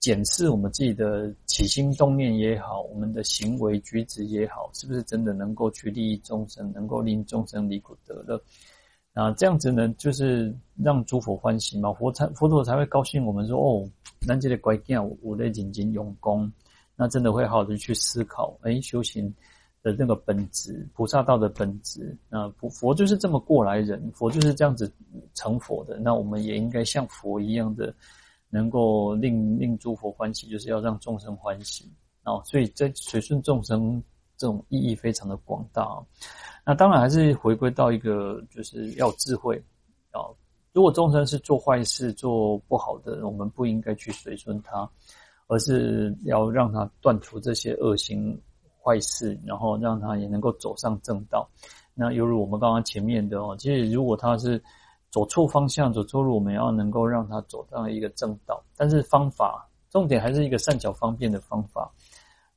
[0.00, 8.40] 检视我们自己的起心动念也好，我们的行为举止也好，是不是真的能够去利益众生，能够令众生离苦得乐？
[9.12, 13.26] 啊这样子呢，就是让诸佛欢喜嘛，佛才佛陀才会高兴。
[13.26, 13.86] 我们说哦，
[14.26, 16.50] 咱这个乖囝，我的认真用功。
[17.00, 19.32] 那真的会好好的去思考，哎，修行
[19.84, 22.18] 的那个本质，菩萨道的本质。
[22.28, 24.92] 那佛佛就是这么过来人，佛就是这样子
[25.32, 25.96] 成佛的。
[26.00, 27.94] 那我们也应该像佛一样的，
[28.50, 31.88] 能够令令诸佛欢喜，就是要让众生欢喜。
[32.24, 34.02] 哦，所以在随顺众生
[34.36, 36.04] 这种意义非常的广大。
[36.66, 39.56] 那当然还是回归到一个，就是要智慧
[40.10, 40.26] 啊。
[40.72, 44.88] 如果众生是做坏事、做不好的，我们不应该去随顺他，
[45.48, 48.40] 而是要让他断除这些恶行
[48.80, 51.48] 坏事，然后让他也能够走上正道。
[51.94, 54.62] 那犹如我们刚刚前面的哦，其实如果他是
[55.10, 58.62] 走错方向、走错路，我们要能够让他走到一个正道。
[58.76, 61.90] 但是方法重点还是一个善巧方便的方法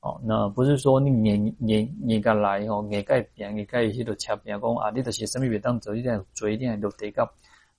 [0.02, 0.20] 哦。
[0.24, 7.28] 那不是说你你你你个来哦，你改变你改一些都切变讲啊，你的写生命别当走一点嘴一点都得搞。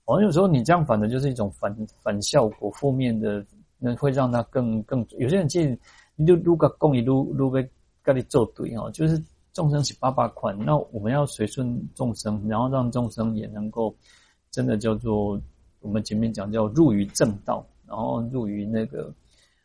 [0.05, 3.45] 哦，有时候你这样反的就是一种反反效果，负面的
[3.83, 5.05] 那会让他更更。
[5.17, 5.77] 有些人其实
[6.15, 7.69] 你就如果共一路路被
[8.01, 9.21] 跟你做对哦，就是
[9.51, 13.93] 众生是八八款，那我们要随顺众生，然后让众生也能够
[14.51, 15.39] 真的叫做
[15.81, 19.13] 我们前面讲叫入于正道，然后入于那个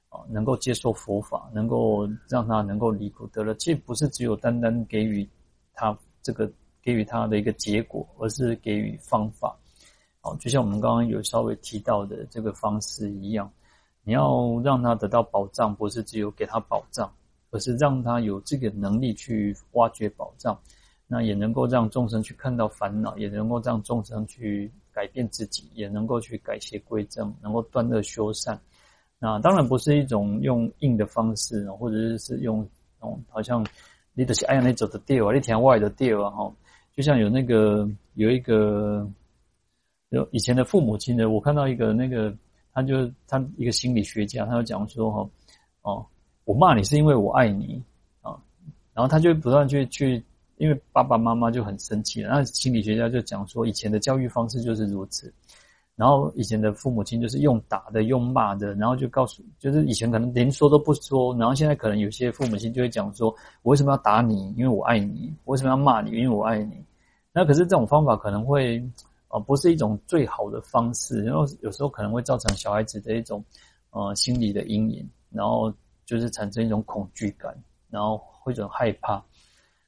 [0.09, 3.55] 啊，能够接受佛法，能够让他能够离苦得乐。
[3.55, 5.29] 其实不是只有单单给予
[5.75, 6.51] 他这个
[6.83, 9.57] 给予他的一个结果，而是给予方法。
[10.23, 13.51] 哦，就像我们刚刚有稍微提到的这个方式一样，
[14.09, 17.13] 你要让他得到保障，不是只有给他保障，
[17.51, 20.59] 而是让他有这个能力去挖掘保障，
[21.07, 28.59] 那也能够让众生去看到烦恼，也能够让众生去改变自己，也能够去改邪归正，能够断恶修善。
[29.19, 32.67] 那当然不是一种用硬的方式，或者是是用
[33.01, 33.63] 哦，好像
[34.15, 36.51] 你的是哎呀，你走的地啊，你填外的地啊，哈，
[36.97, 39.07] 就像有那个有一个。
[40.11, 42.35] 有以前的父母亲的，我看到一个那个，
[42.79, 45.29] 他就他一个心理学家，他就讲说哈，
[45.83, 46.07] 哦，
[46.45, 47.83] 我骂你是因为我爱你
[48.23, 48.39] 啊，
[48.95, 50.23] 然后他就不断去去，
[50.59, 52.31] 因为爸爸妈妈就很生气了。
[52.31, 55.33] 那心理学家就讲说，以前的教育方式就是如此，
[55.97, 64.55] 然后以前的父母亲就是用打的，用骂的，然后就告诉，就是以前可能连说都不说，然后现在可能有些父母亲就会讲说，我为什么要打你？
[64.57, 65.35] 因为我爱你。
[65.45, 66.13] 我为什么要骂你？
[66.13, 66.81] 因为我爱你。
[67.33, 68.81] 那可是这种方法可能会。
[69.29, 73.45] 啊，不是一种最好的方式，然后有时候可能会造成小孩子的一种
[73.91, 75.73] 呃心理的阴影，然后
[76.05, 77.57] 就是产生一种恐惧感，
[77.91, 79.23] 然后会一种害怕。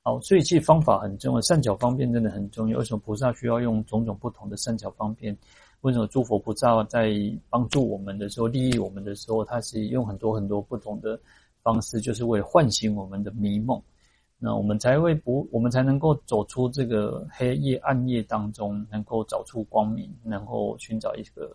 [0.02, 2.78] 好，所以其实方法很重要，善巧方便真的很重要。
[2.78, 5.36] 为什么菩萨需要用种种不同的善巧方便？
[5.82, 7.10] 为什么诸佛菩萨在
[7.48, 11.18] 帮助我们的时候、利益我们的时候，他是用很多很多不同的
[11.62, 13.80] 方式，就是为了唤醒我们的迷梦。
[14.42, 21.54] 那我们才会不，我们才能够走出这个黑夜暗夜当中，能够找出光明，能够寻找一个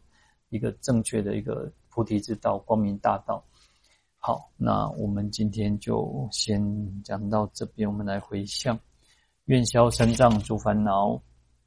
[0.50, 3.44] 一个正确的一个菩提之道、光明大道。
[4.18, 6.62] 好，那我们今天就先
[7.04, 8.80] 讲到这边，我们来回向，
[9.46, 11.20] 愿消三障诸烦恼，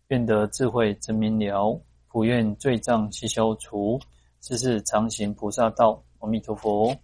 [0.09, 4.01] 愿得智慧真明了，普愿罪障悉消除，
[4.41, 6.01] 世世常行菩萨道。
[6.21, 6.97] 阿弥陀佛。